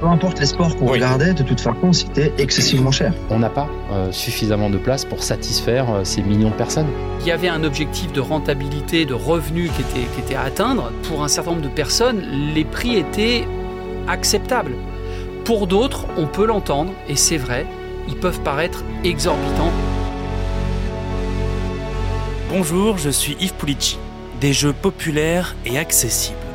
Peu 0.00 0.06
importe 0.06 0.40
les 0.40 0.46
sports 0.46 0.76
qu'on 0.76 0.86
regardait, 0.86 1.32
de 1.32 1.42
toute 1.42 1.60
façon, 1.60 1.92
c'était 1.92 2.30
excessivement 2.36 2.90
cher. 2.90 3.14
On 3.30 3.38
n'a 3.38 3.48
pas 3.48 3.66
euh, 3.92 4.12
suffisamment 4.12 4.68
de 4.68 4.76
place 4.76 5.06
pour 5.06 5.22
satisfaire 5.22 5.90
euh, 5.90 6.04
ces 6.04 6.22
millions 6.22 6.50
de 6.50 6.54
personnes. 6.54 6.88
Il 7.20 7.26
y 7.26 7.30
avait 7.30 7.48
un 7.48 7.64
objectif 7.64 8.12
de 8.12 8.20
rentabilité, 8.20 9.06
de 9.06 9.14
revenus 9.14 9.70
qui 9.72 9.80
était, 9.80 10.08
qui 10.14 10.20
était 10.20 10.34
à 10.34 10.42
atteindre. 10.42 10.92
Pour 11.08 11.24
un 11.24 11.28
certain 11.28 11.52
nombre 11.52 11.62
de 11.62 11.68
personnes, 11.68 12.20
les 12.54 12.64
prix 12.64 12.96
étaient 12.96 13.48
acceptables. 14.06 14.74
Pour 15.46 15.66
d'autres, 15.66 16.04
on 16.18 16.26
peut 16.26 16.44
l'entendre, 16.44 16.92
et 17.08 17.16
c'est 17.16 17.38
vrai, 17.38 17.66
ils 18.06 18.16
peuvent 18.16 18.40
paraître 18.40 18.84
exorbitants. 19.02 19.72
Bonjour, 22.50 22.98
je 22.98 23.10
suis 23.10 23.34
Yves 23.40 23.54
Pulici. 23.54 23.98
Des 24.42 24.52
jeux 24.52 24.74
populaires 24.74 25.56
et 25.64 25.78
accessibles. 25.78 26.45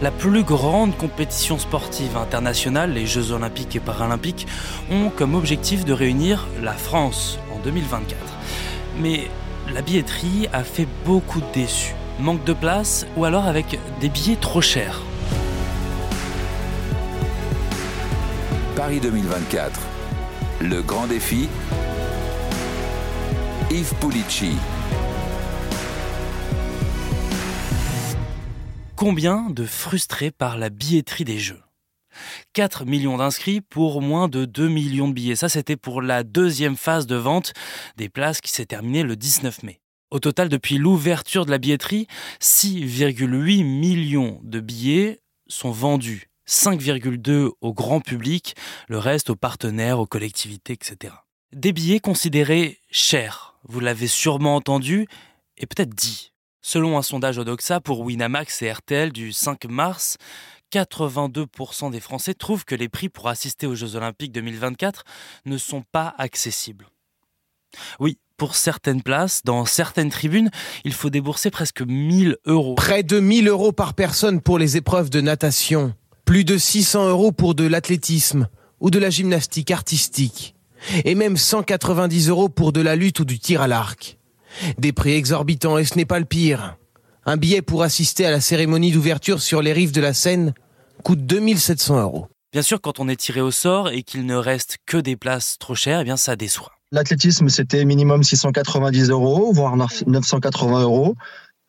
La 0.00 0.12
plus 0.12 0.44
grande 0.44 0.96
compétition 0.96 1.58
sportive 1.58 2.16
internationale, 2.16 2.92
les 2.92 3.04
Jeux 3.04 3.32
olympiques 3.32 3.74
et 3.74 3.80
paralympiques, 3.80 4.46
ont 4.92 5.10
comme 5.10 5.34
objectif 5.34 5.84
de 5.84 5.92
réunir 5.92 6.46
la 6.62 6.74
France 6.74 7.40
en 7.52 7.58
2024. 7.64 8.16
Mais 9.00 9.28
la 9.74 9.82
billetterie 9.82 10.48
a 10.52 10.62
fait 10.62 10.86
beaucoup 11.04 11.40
de 11.40 11.46
déçus. 11.52 11.96
Manque 12.20 12.44
de 12.44 12.52
place 12.52 13.06
ou 13.16 13.24
alors 13.24 13.46
avec 13.46 13.78
des 14.00 14.08
billets 14.08 14.36
trop 14.36 14.60
chers. 14.60 15.02
Paris 18.76 19.00
2024. 19.00 19.80
Le 20.60 20.80
grand 20.80 21.08
défi. 21.08 21.48
Yves 23.72 23.94
Pulici. 24.00 24.52
Combien 28.98 29.48
de 29.48 29.64
frustrés 29.64 30.32
par 30.32 30.58
la 30.58 30.70
billetterie 30.70 31.24
des 31.24 31.38
jeux 31.38 31.62
4 32.54 32.84
millions 32.84 33.18
d'inscrits 33.18 33.60
pour 33.60 34.02
moins 34.02 34.26
de 34.26 34.44
2 34.44 34.66
millions 34.68 35.06
de 35.06 35.12
billets. 35.12 35.36
Ça, 35.36 35.48
c'était 35.48 35.76
pour 35.76 36.02
la 36.02 36.24
deuxième 36.24 36.76
phase 36.76 37.06
de 37.06 37.14
vente 37.14 37.52
des 37.96 38.08
places 38.08 38.40
qui 38.40 38.50
s'est 38.50 38.66
terminée 38.66 39.04
le 39.04 39.14
19 39.14 39.62
mai. 39.62 39.80
Au 40.10 40.18
total, 40.18 40.48
depuis 40.48 40.78
l'ouverture 40.78 41.46
de 41.46 41.52
la 41.52 41.58
billetterie, 41.58 42.08
6,8 42.40 43.62
millions 43.62 44.40
de 44.42 44.58
billets 44.58 45.20
sont 45.46 45.70
vendus. 45.70 46.28
5,2 46.48 47.50
au 47.60 47.72
grand 47.72 48.00
public, 48.00 48.56
le 48.88 48.98
reste 48.98 49.30
aux 49.30 49.36
partenaires, 49.36 50.00
aux 50.00 50.06
collectivités, 50.06 50.72
etc. 50.72 51.14
Des 51.52 51.72
billets 51.72 52.00
considérés 52.00 52.80
chers, 52.90 53.60
vous 53.62 53.78
l'avez 53.78 54.08
sûrement 54.08 54.56
entendu 54.56 55.06
et 55.56 55.66
peut-être 55.66 55.94
dit. 55.94 56.32
Selon 56.60 56.98
un 56.98 57.02
sondage 57.02 57.38
Odoxa 57.38 57.80
pour 57.80 58.00
Winamax 58.00 58.62
et 58.62 58.72
RTL 58.72 59.12
du 59.12 59.32
5 59.32 59.66
mars, 59.66 60.16
82% 60.72 61.90
des 61.90 62.00
Français 62.00 62.34
trouvent 62.34 62.64
que 62.64 62.74
les 62.74 62.88
prix 62.88 63.08
pour 63.08 63.28
assister 63.28 63.66
aux 63.66 63.74
Jeux 63.74 63.94
Olympiques 63.94 64.32
2024 64.32 65.04
ne 65.46 65.56
sont 65.56 65.82
pas 65.92 66.14
accessibles. 66.18 66.88
Oui, 68.00 68.18
pour 68.36 68.54
certaines 68.54 69.02
places, 69.02 69.42
dans 69.44 69.64
certaines 69.64 70.10
tribunes, 70.10 70.50
il 70.84 70.92
faut 70.92 71.10
débourser 71.10 71.50
presque 71.50 71.82
1000 71.82 72.36
euros. 72.46 72.74
Près 72.74 73.02
de 73.02 73.20
1000 73.20 73.48
euros 73.48 73.72
par 73.72 73.94
personne 73.94 74.40
pour 74.40 74.58
les 74.58 74.76
épreuves 74.76 75.10
de 75.10 75.20
natation. 75.20 75.94
Plus 76.24 76.44
de 76.44 76.58
600 76.58 77.08
euros 77.08 77.32
pour 77.32 77.54
de 77.54 77.66
l'athlétisme 77.66 78.48
ou 78.80 78.90
de 78.90 78.98
la 78.98 79.10
gymnastique 79.10 79.70
artistique. 79.70 80.54
Et 81.04 81.14
même 81.14 81.36
190 81.36 82.28
euros 82.28 82.48
pour 82.48 82.72
de 82.72 82.80
la 82.80 82.94
lutte 82.96 83.20
ou 83.20 83.24
du 83.24 83.38
tir 83.38 83.62
à 83.62 83.68
l'arc. 83.68 84.18
Des 84.78 84.92
prix 84.92 85.12
exorbitants 85.12 85.78
et 85.78 85.84
ce 85.84 85.96
n'est 85.96 86.04
pas 86.04 86.18
le 86.18 86.24
pire. 86.24 86.76
Un 87.24 87.36
billet 87.36 87.62
pour 87.62 87.82
assister 87.82 88.24
à 88.26 88.30
la 88.30 88.40
cérémonie 88.40 88.92
d'ouverture 88.92 89.42
sur 89.42 89.62
les 89.62 89.72
rives 89.72 89.92
de 89.92 90.00
la 90.00 90.14
Seine 90.14 90.54
coûte 91.02 91.26
2700 91.26 92.00
euros. 92.00 92.26
Bien 92.52 92.62
sûr, 92.62 92.80
quand 92.80 92.98
on 92.98 93.08
est 93.08 93.16
tiré 93.16 93.40
au 93.40 93.50
sort 93.50 93.90
et 93.90 94.02
qu'il 94.02 94.24
ne 94.24 94.34
reste 94.34 94.78
que 94.86 94.96
des 94.96 95.16
places 95.16 95.58
trop 95.58 95.74
chères, 95.74 96.00
eh 96.00 96.04
bien 96.04 96.16
ça 96.16 96.36
déçoit. 96.36 96.72
L'athlétisme, 96.90 97.50
c'était 97.50 97.84
minimum 97.84 98.22
690 98.22 99.10
euros, 99.10 99.52
voire 99.52 99.76
980 99.76 100.82
euros. 100.82 101.14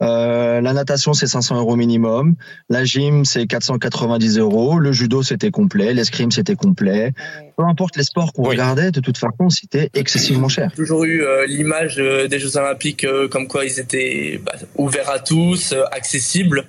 Euh, 0.01 0.61
la 0.61 0.73
natation, 0.73 1.13
c'est 1.13 1.27
500 1.27 1.57
euros 1.57 1.75
minimum. 1.75 2.35
La 2.69 2.83
gym, 2.83 3.25
c'est 3.25 3.45
490 3.47 4.39
euros. 4.39 4.79
Le 4.79 4.91
judo, 4.91 5.23
c'était 5.23 5.51
complet. 5.51 5.93
L'escrime, 5.93 6.31
c'était 6.31 6.55
complet. 6.55 7.13
Peu 7.57 7.63
importe 7.63 7.97
les 7.97 8.03
sports 8.03 8.31
qu'on 8.31 8.43
regardait, 8.43 8.91
de 8.91 9.01
toute 9.01 9.17
façon, 9.17 9.49
c'était 9.49 9.89
excessivement 9.93 10.47
cher. 10.47 10.69
J'ai 10.71 10.77
toujours 10.77 11.03
eu 11.03 11.23
euh, 11.23 11.45
l'image 11.45 11.97
euh, 11.99 12.27
des 12.27 12.39
Jeux 12.39 12.55
Olympiques 12.55 13.05
comme 13.29 13.47
quoi 13.47 13.65
ils 13.65 13.79
étaient 13.79 14.39
bah, 14.43 14.53
ouverts 14.75 15.09
à 15.09 15.19
tous, 15.19 15.73
accessibles. 15.91 16.66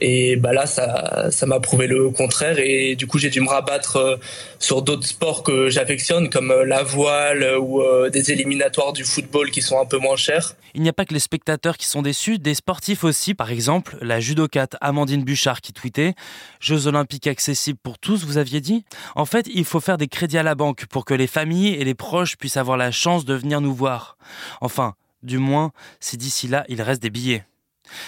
Et 0.00 0.36
bah 0.36 0.52
là, 0.52 0.66
ça, 0.66 1.30
ça 1.30 1.46
m'a 1.46 1.60
prouvé 1.60 1.86
le 1.86 2.10
contraire. 2.10 2.58
Et 2.58 2.96
du 2.96 3.06
coup, 3.06 3.18
j'ai 3.18 3.30
dû 3.30 3.40
me 3.40 3.48
rabattre 3.48 3.96
euh, 3.96 4.16
sur 4.58 4.82
d'autres 4.82 5.06
sports 5.06 5.42
que 5.42 5.68
j'affectionne, 5.68 6.30
comme 6.30 6.50
euh, 6.50 6.64
la 6.64 6.82
voile 6.82 7.58
ou 7.58 7.82
euh, 7.82 8.08
des 8.10 8.32
éliminatoires 8.32 8.92
du 8.92 9.04
football 9.04 9.50
qui 9.50 9.62
sont 9.62 9.78
un 9.80 9.84
peu 9.84 9.98
moins 9.98 10.16
chers. 10.16 10.54
Il 10.74 10.82
n'y 10.82 10.88
a 10.88 10.92
pas 10.92 11.04
que 11.04 11.14
les 11.14 11.20
spectateurs 11.20 11.76
qui 11.76 11.86
sont 11.86 12.02
déçus, 12.02 12.38
des 12.38 12.54
sportifs 12.54 13.04
aussi. 13.04 13.34
Par 13.34 13.50
exemple, 13.50 13.98
la 14.00 14.20
judokate 14.20 14.76
Amandine 14.80 15.24
Bouchard 15.24 15.60
qui 15.60 15.72
tweetait 15.72 16.14
Jeux 16.60 16.86
olympiques 16.86 17.26
accessibles 17.26 17.78
pour 17.82 17.98
tous, 17.98 18.24
vous 18.24 18.38
aviez 18.38 18.60
dit? 18.60 18.84
En 19.16 19.24
fait, 19.24 19.46
il 19.52 19.64
faut 19.64 19.80
faire 19.80 19.98
des 19.98 20.08
crédits 20.08 20.38
à 20.38 20.42
la 20.42 20.54
banque 20.54 20.86
pour 20.86 21.04
que 21.04 21.14
les 21.14 21.26
familles 21.26 21.74
et 21.74 21.84
les 21.84 21.94
proches 21.94 22.36
puissent 22.36 22.56
avoir 22.56 22.76
la 22.76 22.90
chance 22.90 23.24
de 23.24 23.34
venir 23.34 23.60
nous 23.60 23.74
voir. 23.74 24.16
Enfin, 24.60 24.94
du 25.22 25.38
moins, 25.38 25.72
si 26.00 26.16
d'ici 26.16 26.48
là, 26.48 26.64
il 26.68 26.80
reste 26.80 27.02
des 27.02 27.10
billets. 27.10 27.44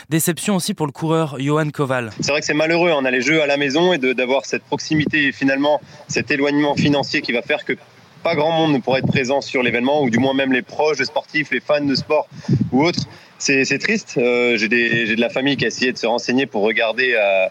Déception 0.08 0.56
aussi 0.56 0.74
pour 0.74 0.86
le 0.86 0.92
coureur 0.92 1.36
Johan 1.38 1.70
Koval. 1.70 2.10
C'est 2.20 2.30
vrai 2.30 2.40
que 2.40 2.46
c'est 2.46 2.54
malheureux, 2.54 2.90
on 2.92 3.04
a 3.04 3.10
les 3.10 3.22
jeux 3.22 3.42
à 3.42 3.46
la 3.46 3.56
maison 3.56 3.92
et 3.92 3.98
d'avoir 3.98 4.44
cette 4.44 4.64
proximité 4.64 5.26
et 5.26 5.32
finalement 5.32 5.80
cet 6.08 6.30
éloignement 6.30 6.74
financier 6.74 7.22
qui 7.22 7.32
va 7.32 7.42
faire 7.42 7.64
que 7.64 7.74
pas 8.22 8.34
grand 8.34 8.52
monde 8.52 8.72
ne 8.72 8.78
pourra 8.78 8.98
être 8.98 9.08
présent 9.08 9.40
sur 9.40 9.62
l'événement, 9.62 10.02
ou 10.02 10.10
du 10.10 10.18
moins 10.18 10.34
même 10.34 10.52
les 10.52 10.62
proches 10.62 10.98
des 10.98 11.04
sportifs, 11.04 11.50
les 11.50 11.60
fans 11.60 11.84
de 11.84 11.94
sport 11.94 12.28
ou 12.70 12.84
autres. 12.84 13.04
C'est 13.38 13.78
triste. 13.78 14.14
Euh, 14.18 14.56
J'ai 14.56 14.68
de 14.68 15.20
la 15.20 15.28
famille 15.28 15.56
qui 15.56 15.64
a 15.64 15.68
essayé 15.68 15.92
de 15.92 15.98
se 15.98 16.06
renseigner 16.06 16.46
pour 16.46 16.62
regarder 16.62 17.14
euh, 17.18 17.48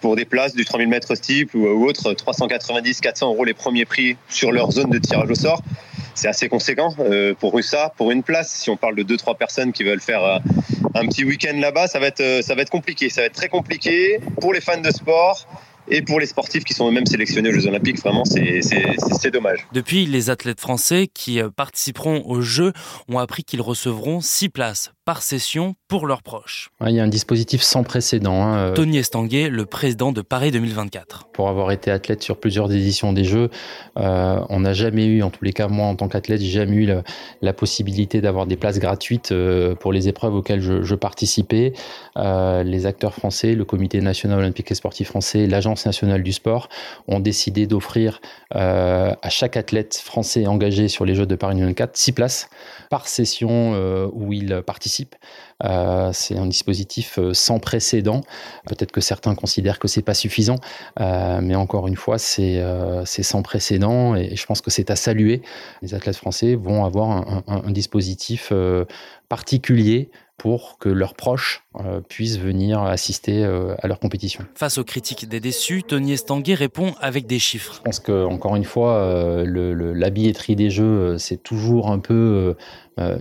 pour 0.00 0.16
des 0.16 0.24
places 0.24 0.56
du 0.56 0.64
3000 0.64 0.88
mètres 0.88 1.14
steeple 1.14 1.56
ou, 1.56 1.86
autre, 1.86 2.12
390, 2.12 3.00
400 3.00 3.28
euros 3.28 3.44
les 3.44 3.54
premiers 3.54 3.84
prix 3.84 4.16
sur 4.28 4.50
leur 4.50 4.72
zone 4.72 4.90
de 4.90 4.98
tirage 4.98 5.30
au 5.30 5.34
sort 5.36 5.62
c'est 6.12 6.28
assez 6.28 6.48
conséquent 6.48 6.94
euh, 6.98 7.34
pour 7.34 7.62
ça, 7.62 7.94
pour 7.96 8.10
une 8.10 8.22
place. 8.22 8.50
Si 8.50 8.68
on 8.68 8.76
parle 8.76 8.94
de 8.94 9.04
2-3 9.04 9.38
personnes 9.38 9.72
qui 9.72 9.84
veulent 9.84 10.02
faire 10.02 10.40
un 10.94 11.06
petit 11.06 11.24
week-end 11.24 11.56
là-bas, 11.58 11.86
ça 11.86 11.98
va 11.98 12.06
être 12.06 12.20
euh, 12.20 12.42
ça 12.42 12.54
va 12.54 12.62
être 12.62 12.70
compliqué. 12.70 13.08
Ça 13.08 13.22
va 13.22 13.26
être 13.26 13.34
très 13.34 13.48
compliqué 13.48 14.18
pour 14.40 14.52
les 14.52 14.60
fans 14.60 14.80
de 14.80 14.90
sport 14.90 15.46
et 15.90 16.02
pour 16.02 16.20
les 16.20 16.26
sportifs 16.26 16.64
qui 16.64 16.74
sont 16.74 16.88
eux-mêmes 16.88 17.06
sélectionnés 17.06 17.50
aux 17.50 17.52
Jeux 17.52 17.66
Olympiques, 17.66 18.00
vraiment, 18.00 18.24
c'est 18.24 19.30
dommage. 19.30 19.66
Depuis, 19.72 20.06
les 20.06 20.30
athlètes 20.30 20.60
français 20.60 21.08
qui 21.12 21.40
participeront 21.56 22.22
aux 22.26 22.40
Jeux 22.40 22.72
ont 23.08 23.18
appris 23.18 23.44
qu'ils 23.44 23.62
recevront 23.62 24.20
6 24.20 24.48
places 24.48 24.92
par 25.10 25.22
session 25.22 25.74
pour 25.88 26.06
leurs 26.06 26.22
proches. 26.22 26.70
il 26.86 26.94
y 26.94 27.00
a 27.00 27.02
un 27.02 27.08
dispositif 27.08 27.62
sans 27.62 27.82
précédent. 27.82 28.44
Hein, 28.44 28.58
euh. 28.58 28.74
Tony 28.74 28.98
Estanguet, 28.98 29.48
le 29.48 29.66
président 29.66 30.12
de 30.12 30.22
Paris 30.22 30.52
2024. 30.52 31.30
Pour 31.32 31.48
avoir 31.48 31.72
été 31.72 31.90
athlète 31.90 32.22
sur 32.22 32.38
plusieurs 32.38 32.70
éditions 32.70 33.12
des 33.12 33.24
Jeux, 33.24 33.50
euh, 33.96 34.40
on 34.48 34.60
n'a 34.60 34.72
jamais 34.72 35.06
eu, 35.06 35.24
en 35.24 35.30
tous 35.30 35.42
les 35.44 35.52
cas 35.52 35.66
moi 35.66 35.86
en 35.86 35.96
tant 35.96 36.06
qu'athlète, 36.06 36.40
j'ai 36.40 36.50
jamais 36.50 36.76
eu 36.76 36.88
la, 37.42 37.52
possibilité 37.52 38.20
d'avoir 38.20 38.46
des 38.46 38.56
places 38.56 38.78
gratuites 38.78 39.32
euh, 39.32 39.74
pour 39.74 39.92
les 39.92 40.06
épreuves 40.06 40.34
auxquelles 40.34 40.60
je, 40.60 40.94
participais. 40.94 41.72
les 42.16 42.86
acteurs 42.86 43.14
français, 43.14 43.56
le 43.56 43.64
Comité 43.64 44.00
national 44.00 44.38
olympique 44.38 44.70
et 44.70 44.76
sportif 44.76 45.08
français, 45.08 45.48
l'Agence 45.48 45.79
nationale 45.86 46.22
du 46.22 46.32
sport 46.32 46.68
ont 47.08 47.20
décidé 47.20 47.66
d'offrir 47.66 48.20
à 48.52 49.28
chaque 49.28 49.56
athlète 49.56 49.96
français 49.96 50.46
engagé 50.46 50.88
sur 50.88 51.04
les 51.04 51.14
Jeux 51.14 51.26
de 51.26 51.36
Paris 51.36 51.54
2024 51.54 51.96
six 51.96 52.12
places 52.12 52.48
par 52.90 53.06
session 53.06 53.74
où 54.12 54.32
il 54.32 54.62
participe 54.66 55.14
euh, 55.64 56.10
c'est 56.12 56.38
un 56.38 56.46
dispositif 56.46 57.18
euh, 57.18 57.34
sans 57.34 57.58
précédent. 57.58 58.22
Peut-être 58.66 58.92
que 58.92 59.00
certains 59.00 59.34
considèrent 59.34 59.78
que 59.78 59.88
c'est 59.88 60.02
pas 60.02 60.14
suffisant, 60.14 60.56
euh, 61.00 61.40
mais 61.42 61.54
encore 61.54 61.86
une 61.86 61.96
fois, 61.96 62.18
c'est 62.18 62.62
sans 63.04 63.42
précédent 63.42 64.14
et 64.14 64.36
je 64.36 64.46
pense 64.46 64.60
que 64.60 64.70
c'est 64.70 64.90
à 64.90 64.96
saluer. 64.96 65.42
Les 65.82 65.94
athlètes 65.94 66.16
français 66.16 66.54
vont 66.54 66.84
avoir 66.84 67.42
un 67.48 67.70
dispositif 67.70 68.52
particulier 69.28 70.10
pour 70.40 70.78
que 70.78 70.88
leurs 70.88 71.12
proches 71.12 71.64
euh, 71.84 72.00
puissent 72.00 72.38
venir 72.38 72.80
assister 72.80 73.44
euh, 73.44 73.74
à 73.80 73.88
leur 73.88 74.00
compétition. 74.00 74.42
Face 74.54 74.78
aux 74.78 74.84
critiques 74.84 75.28
des 75.28 75.38
déçus, 75.38 75.82
Tony 75.82 76.14
Estanguet 76.14 76.54
répond 76.54 76.94
avec 76.98 77.26
des 77.26 77.38
chiffres. 77.38 77.74
Je 77.76 77.82
pense 77.82 78.00
qu'encore 78.00 78.56
une 78.56 78.64
fois, 78.64 78.94
euh, 78.94 79.44
le, 79.44 79.92
la 79.92 80.08
billetterie 80.08 80.56
des 80.56 80.70
jeux, 80.70 81.18
c'est 81.18 81.42
toujours 81.42 81.90
un 81.90 81.98
peu 81.98 82.56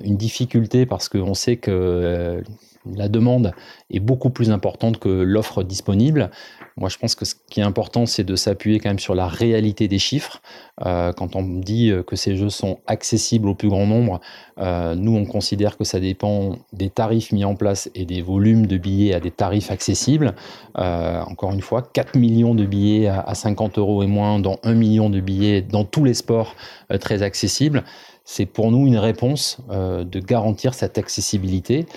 une 0.04 0.16
difficulté 0.16 0.86
parce 0.86 1.10
qu'on 1.10 1.33
sait 1.33 1.57
que 1.57 2.42
la 2.86 3.10
demande 3.10 3.52
est 3.92 4.00
beaucoup 4.00 4.30
plus 4.30 4.52
importante 4.52 5.00
que 5.00 5.10
l'offre 5.10 5.64
disponible. 5.64 6.30
Moi, 6.78 6.88
je 6.88 6.98
pense 6.98 7.14
que 7.14 7.26
ce 7.26 7.36
qui 7.50 7.60
est 7.60 7.64
important, 7.64 8.06
c'est 8.06 8.24
de 8.24 8.38
s'appuyer 8.38 8.80
quand 8.80 8.90
même 8.90 9.00
sur 9.00 9.14
la 9.14 9.28
réalité 9.28 9.90
des 9.90 10.00
chiffres. 10.00 10.42
Euh, 10.86 11.12
quand 11.12 11.36
on 11.36 11.44
dit 11.44 11.92
que 12.08 12.16
ces 12.16 12.38
jeux 12.38 12.50
sont 12.50 12.80
accessibles 12.88 13.50
au 13.50 13.54
plus 13.54 13.68
grand 13.68 13.86
nombre, 13.86 14.22
euh, 14.60 14.96
nous, 14.96 15.14
on 15.14 15.26
considère 15.26 15.76
que 15.76 15.84
ça 15.84 16.00
dépend 16.00 16.56
des 16.72 16.90
tarifs 16.90 17.34
mis 17.34 17.44
en 17.44 17.56
place 17.56 17.90
et 17.96 18.06
des 18.06 18.22
volumes 18.22 18.66
de 18.66 18.78
billets 18.78 19.14
à 19.14 19.20
des 19.20 19.31
tarifs 19.31 19.72
accessibles. 19.72 20.36
Euh, 20.78 21.22
encore 21.24 21.52
une 21.52 21.62
fois, 21.62 21.81
4 21.81 22.18
millions 22.18 22.56
de 22.56 22.66
billets 22.66 23.08
à, 23.08 23.36
50 23.36 23.78
euros 23.78 24.02
et 24.02 24.08
moins, 24.08 24.40
dans 24.40 24.58
1 24.64 24.74
million 24.74 25.10
de 25.10 25.20
billets 25.20 25.62
dans 25.62 25.84
tous 25.84 26.06
les 26.06 26.14
sports 26.14 26.56
très 27.02 27.24
accessibles. 27.24 27.84
C'est 28.24 28.46
pour 28.46 28.72
nous 28.72 28.86
une 28.86 28.98
réponse 28.98 29.58
de 29.70 30.20
garantir 30.20 30.76
cette 30.76 31.00
accessibilité. 31.00 31.88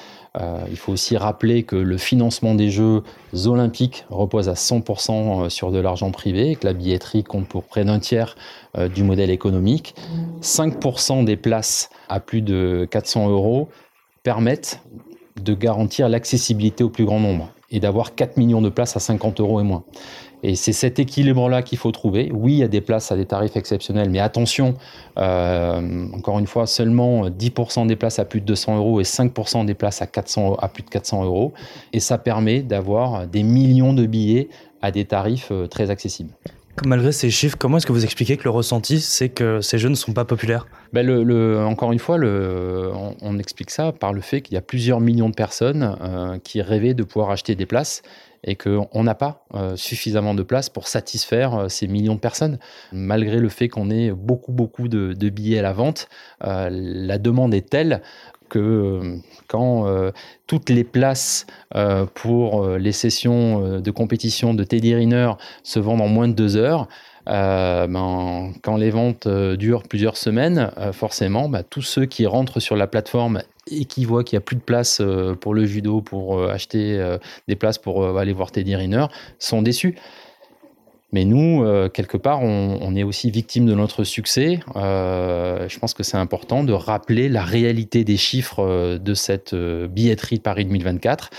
Euh, 0.40 0.64
il 0.70 0.76
faut 0.76 0.92
aussi 0.92 1.16
rappeler 1.16 1.62
que 1.62 1.76
le 1.76 1.98
financement 1.98 2.54
des 2.54 2.70
Jeux 2.70 3.02
olympiques 3.44 4.06
repose 4.08 4.48
à 4.48 4.54
100% 4.54 5.44
euh, 5.44 5.48
sur 5.50 5.70
de 5.72 5.78
l'argent 5.78 6.10
privé, 6.10 6.56
que 6.56 6.66
la 6.66 6.72
billetterie 6.72 7.22
compte 7.22 7.46
pour 7.46 7.64
près 7.64 7.84
d'un 7.84 7.98
tiers 7.98 8.34
euh, 8.78 8.88
du 8.88 9.02
modèle 9.02 9.30
économique. 9.30 9.94
5% 10.40 11.24
des 11.24 11.36
places 11.36 11.90
à 12.08 12.18
plus 12.18 12.40
de 12.40 12.88
400 12.90 13.28
euros 13.28 13.68
permettent 14.22 14.80
de 15.42 15.54
garantir 15.54 16.08
l'accessibilité 16.08 16.82
au 16.82 16.88
plus 16.88 17.04
grand 17.04 17.20
nombre 17.20 17.50
et 17.72 17.80
d'avoir 17.80 18.14
4 18.14 18.36
millions 18.36 18.62
de 18.62 18.68
places 18.68 18.96
à 18.96 19.00
50 19.00 19.40
euros 19.40 19.60
et 19.60 19.64
moins. 19.64 19.82
Et 20.44 20.56
c'est 20.56 20.72
cet 20.72 20.98
équilibre-là 20.98 21.62
qu'il 21.62 21.78
faut 21.78 21.92
trouver. 21.92 22.30
Oui, 22.34 22.54
il 22.54 22.58
y 22.58 22.62
a 22.64 22.68
des 22.68 22.80
places 22.80 23.12
à 23.12 23.16
des 23.16 23.26
tarifs 23.26 23.56
exceptionnels, 23.56 24.10
mais 24.10 24.18
attention, 24.18 24.74
euh, 25.18 26.06
encore 26.12 26.38
une 26.38 26.48
fois, 26.48 26.66
seulement 26.66 27.28
10% 27.28 27.86
des 27.86 27.96
places 27.96 28.18
à 28.18 28.24
plus 28.24 28.40
de 28.40 28.46
200 28.46 28.76
euros 28.76 29.00
et 29.00 29.04
5% 29.04 29.64
des 29.64 29.74
places 29.74 30.02
à, 30.02 30.06
400, 30.06 30.56
à 30.56 30.68
plus 30.68 30.82
de 30.82 30.90
400 30.90 31.24
euros. 31.24 31.52
Et 31.92 32.00
ça 32.00 32.18
permet 32.18 32.62
d'avoir 32.62 33.26
des 33.26 33.44
millions 33.44 33.94
de 33.94 34.04
billets 34.04 34.48
à 34.82 34.90
des 34.90 35.04
tarifs 35.04 35.48
euh, 35.52 35.68
très 35.68 35.90
accessibles. 35.90 36.32
Malgré 36.86 37.12
ces 37.12 37.30
chiffres, 37.30 37.56
comment 37.58 37.76
est-ce 37.76 37.86
que 37.86 37.92
vous 37.92 38.04
expliquez 38.04 38.36
que 38.36 38.44
le 38.44 38.50
ressenti, 38.50 39.00
c'est 39.00 39.28
que 39.28 39.60
ces 39.60 39.78
jeux 39.78 39.90
ne 39.90 39.94
sont 39.94 40.12
pas 40.12 40.24
populaires? 40.24 40.66
Ben 40.92 41.08
Encore 41.64 41.92
une 41.92 41.98
fois, 41.98 42.16
on, 42.18 43.38
explique 43.38 43.70
ça 43.70 43.92
par 43.92 44.12
le 44.12 44.20
fait 44.20 44.40
qu'il 44.40 44.54
y 44.54 44.56
a 44.56 44.62
plusieurs 44.62 45.00
millions 45.00 45.28
de 45.28 45.34
personnes 45.34 45.96
euh, 46.00 46.38
qui 46.38 46.62
rêvaient 46.62 46.94
de 46.94 47.02
pouvoir 47.02 47.30
acheter 47.30 47.54
des 47.54 47.66
places 47.66 48.02
et 48.44 48.56
qu'on 48.56 49.04
n'a 49.04 49.14
pas 49.14 49.44
euh, 49.54 49.76
suffisamment 49.76 50.34
de 50.34 50.42
place 50.42 50.68
pour 50.68 50.88
satisfaire 50.88 51.54
euh, 51.54 51.68
ces 51.68 51.86
millions 51.86 52.14
de 52.14 52.20
personnes. 52.20 52.58
Malgré 52.90 53.38
le 53.38 53.48
fait 53.48 53.68
qu'on 53.68 53.90
ait 53.90 54.10
beaucoup, 54.10 54.52
beaucoup 54.52 54.88
de, 54.88 55.28
billets 55.28 55.58
à 55.58 55.62
la 55.62 55.72
vente, 55.72 56.08
la 56.40 57.18
demande 57.18 57.54
est 57.54 57.68
telle 57.68 58.02
que 58.52 59.18
quand 59.48 59.86
toutes 60.46 60.70
les 60.70 60.84
places 60.84 61.46
pour 62.14 62.68
les 62.68 62.92
sessions 62.92 63.80
de 63.80 63.90
compétition 63.90 64.54
de 64.54 64.64
Teddy 64.64 64.94
Riner 64.94 65.32
se 65.62 65.78
vendent 65.78 66.02
en 66.02 66.08
moins 66.08 66.28
de 66.28 66.34
deux 66.34 66.56
heures, 66.56 66.88
ben, 67.26 68.52
quand 68.62 68.76
les 68.76 68.90
ventes 68.90 69.26
durent 69.28 69.84
plusieurs 69.84 70.16
semaines, 70.16 70.70
forcément, 70.92 71.48
ben, 71.48 71.62
tous 71.68 71.82
ceux 71.82 72.06
qui 72.06 72.26
rentrent 72.26 72.60
sur 72.60 72.76
la 72.76 72.86
plateforme 72.86 73.42
et 73.70 73.84
qui 73.84 74.04
voient 74.04 74.24
qu'il 74.24 74.36
n'y 74.36 74.42
a 74.42 74.44
plus 74.44 74.56
de 74.56 74.62
place 74.62 75.00
euh, 75.00 75.34
pour 75.34 75.54
le 75.54 75.64
judo, 75.64 76.00
pour 76.00 76.38
euh, 76.38 76.48
acheter 76.48 76.98
euh, 76.98 77.18
des 77.48 77.56
places 77.56 77.78
pour 77.78 78.18
aller 78.18 78.32
voir 78.32 78.50
Teddy 78.50 78.74
Riner, 78.74 79.06
sont 79.38 79.62
déçus. 79.62 79.96
Mais 81.12 81.24
nous, 81.24 81.62
quelque 81.92 82.16
part, 82.16 82.42
on, 82.42 82.96
est 82.96 83.02
aussi 83.02 83.30
victime 83.30 83.66
de 83.66 83.74
notre 83.74 84.02
succès. 84.02 84.60
je 84.74 85.78
pense 85.78 85.92
que 85.92 86.02
c'est 86.02 86.16
important 86.16 86.64
de 86.64 86.72
rappeler 86.72 87.28
la 87.28 87.44
réalité 87.44 88.02
des 88.02 88.16
chiffres 88.16 88.96
de 88.96 89.14
cette 89.14 89.54
billetterie 89.54 90.38
de 90.38 90.42
Paris 90.42 90.64
2024 90.64 91.30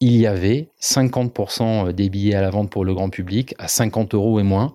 il 0.00 0.16
y 0.16 0.28
avait 0.28 0.68
50% 0.80 1.92
des 1.92 2.08
billets 2.08 2.34
à 2.34 2.40
la 2.40 2.50
vente 2.50 2.70
pour 2.70 2.84
le 2.84 2.94
grand 2.94 3.10
public 3.10 3.54
à 3.58 3.66
50 3.66 4.14
euros 4.14 4.38
et 4.38 4.44
moins. 4.44 4.74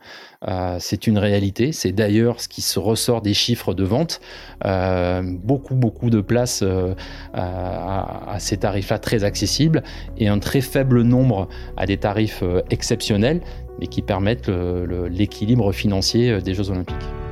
Euh, 0.50 0.76
c'est 0.80 1.08
une 1.08 1.18
réalité. 1.18 1.72
C'est 1.72 1.94
d'ailleurs 1.94 2.42
ce 2.42 2.50
qui 2.50 2.62
se 2.62 2.78
ressort 2.78 3.22
des 3.22 3.34
chiffres 3.34 3.74
de 3.74 3.86
vente. 3.86 4.20
Euh, 4.66 5.22
beaucoup, 5.24 5.76
beaucoup 5.76 6.10
de 6.10 6.20
places 6.20 6.62
euh, 6.62 6.94
à, 7.34 8.36
ces 8.40 8.58
tarifs-là 8.58 9.00
très 9.00 9.24
accessibles 9.24 9.84
et 10.18 10.28
un 10.28 10.40
très 10.40 10.62
faible 10.62 11.04
nombre 11.04 11.48
à 11.78 11.86
des 11.86 11.98
tarifs 11.98 12.44
exceptionnels, 12.70 13.42
mais 13.80 13.88
qui 13.88 14.02
permettent 14.02 14.50
l'équilibre 14.50 15.72
financier 15.72 16.42
des 16.42 16.54
Jeux 16.54 16.70
Olympiques. 16.70 17.23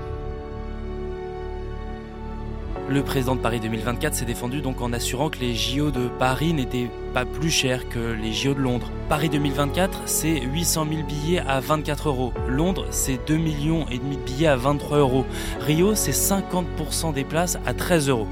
Le 2.91 3.03
président 3.03 3.37
de 3.37 3.39
Paris 3.39 3.61
2024 3.61 4.13
s'est 4.13 4.25
défendu 4.25 4.59
donc 4.59 4.81
en 4.81 4.91
assurant 4.91 5.29
que 5.29 5.39
les 5.39 5.55
JO 5.55 5.91
de 5.91 6.09
Paris 6.19 6.51
n'étaient 6.51 6.89
pas 7.13 7.23
plus 7.23 7.49
chers 7.49 7.87
que 7.87 7.99
les 7.99 8.33
JO 8.33 8.53
de 8.53 8.59
Londres. 8.59 8.91
Paris 9.07 9.29
2024, 9.29 10.01
c'est 10.07 10.41
800 10.41 10.87
000 10.89 11.03
billets 11.03 11.39
à 11.39 11.61
24 11.61 12.09
euros. 12.09 12.33
Londres, 12.49 12.85
c'est 12.89 13.17
2 13.27 13.37
millions 13.37 13.85
et 13.89 13.97
demi 13.97 14.17
de 14.17 14.21
billets 14.23 14.47
à 14.47 14.57
23 14.57 14.97
euros. 14.97 15.25
Rio, 15.61 15.95
c'est 15.95 16.11
50% 16.11 17.13
des 17.13 17.23
places 17.23 17.57
à 17.65 17.73
13 17.73 18.09
euros. 18.09 18.27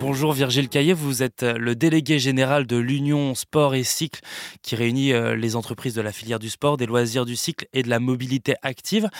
Bonjour 0.00 0.32
Virgile 0.32 0.70
Caillet, 0.70 0.94
vous 0.94 1.22
êtes 1.22 1.42
euh, 1.42 1.58
le 1.58 1.74
délégué 1.76 2.18
général 2.18 2.66
de 2.66 2.78
l'Union 2.78 3.34
Sport 3.34 3.74
et 3.74 3.84
Cycle 3.84 4.22
qui 4.62 4.74
réunit 4.74 5.12
euh, 5.12 5.36
les 5.36 5.56
entreprises 5.56 5.92
de 5.92 6.00
la 6.00 6.10
filière 6.10 6.38
du 6.38 6.48
sport, 6.48 6.78
des 6.78 6.86
loisirs 6.86 7.26
du 7.26 7.36
cycle 7.36 7.66
et 7.74 7.82
de 7.82 7.90
la 7.90 8.00
mobilité 8.00 8.54
active. 8.62 9.10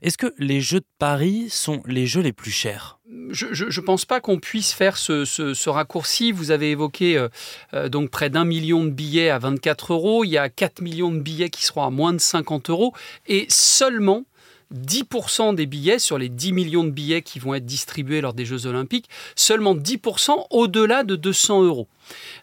Est-ce 0.00 0.16
que 0.16 0.32
les 0.38 0.60
Jeux 0.60 0.78
de 0.78 0.86
Paris 1.00 1.48
sont 1.50 1.82
les 1.86 2.06
Jeux 2.06 2.20
les 2.20 2.32
plus 2.32 2.52
chers? 2.52 3.00
Je 3.30 3.64
ne 3.64 3.84
pense 3.84 4.04
pas 4.04 4.20
qu'on 4.20 4.38
puisse 4.38 4.72
faire 4.72 4.96
ce, 4.96 5.68
raccourci. 5.68 6.30
Vous 6.30 6.52
avez 6.52 6.70
évoqué 6.70 7.26
euh, 7.74 7.88
donc 7.88 8.10
près 8.10 8.30
d'un 8.30 8.44
million 8.44 8.84
de 8.84 8.90
billets 8.90 9.30
à 9.30 9.40
24 9.40 9.92
euros. 9.92 10.22
Il 10.22 10.28
y 10.28 10.38
a 10.38 10.48
4 10.48 10.82
millions 10.82 11.10
de 11.10 11.18
billets 11.18 11.50
qui 11.50 11.66
seront 11.66 11.82
à 11.82 11.90
moins 11.90 12.12
de 12.12 12.20
50 12.20 12.70
euros. 12.70 12.92
Et 13.26 13.46
seulement 13.48 14.24
10% 14.74 15.54
des 15.54 15.66
billets 15.66 15.98
sur 15.98 16.18
les 16.18 16.28
10 16.28 16.52
millions 16.52 16.84
de 16.84 16.90
billets 16.90 17.22
qui 17.22 17.38
vont 17.38 17.54
être 17.54 17.66
distribués 17.66 18.20
lors 18.20 18.34
des 18.34 18.44
Jeux 18.44 18.66
Olympiques, 18.66 19.08
seulement 19.34 19.74
10% 19.74 20.46
au-delà 20.50 21.04
de 21.04 21.16
200 21.16 21.62
euros. 21.62 21.88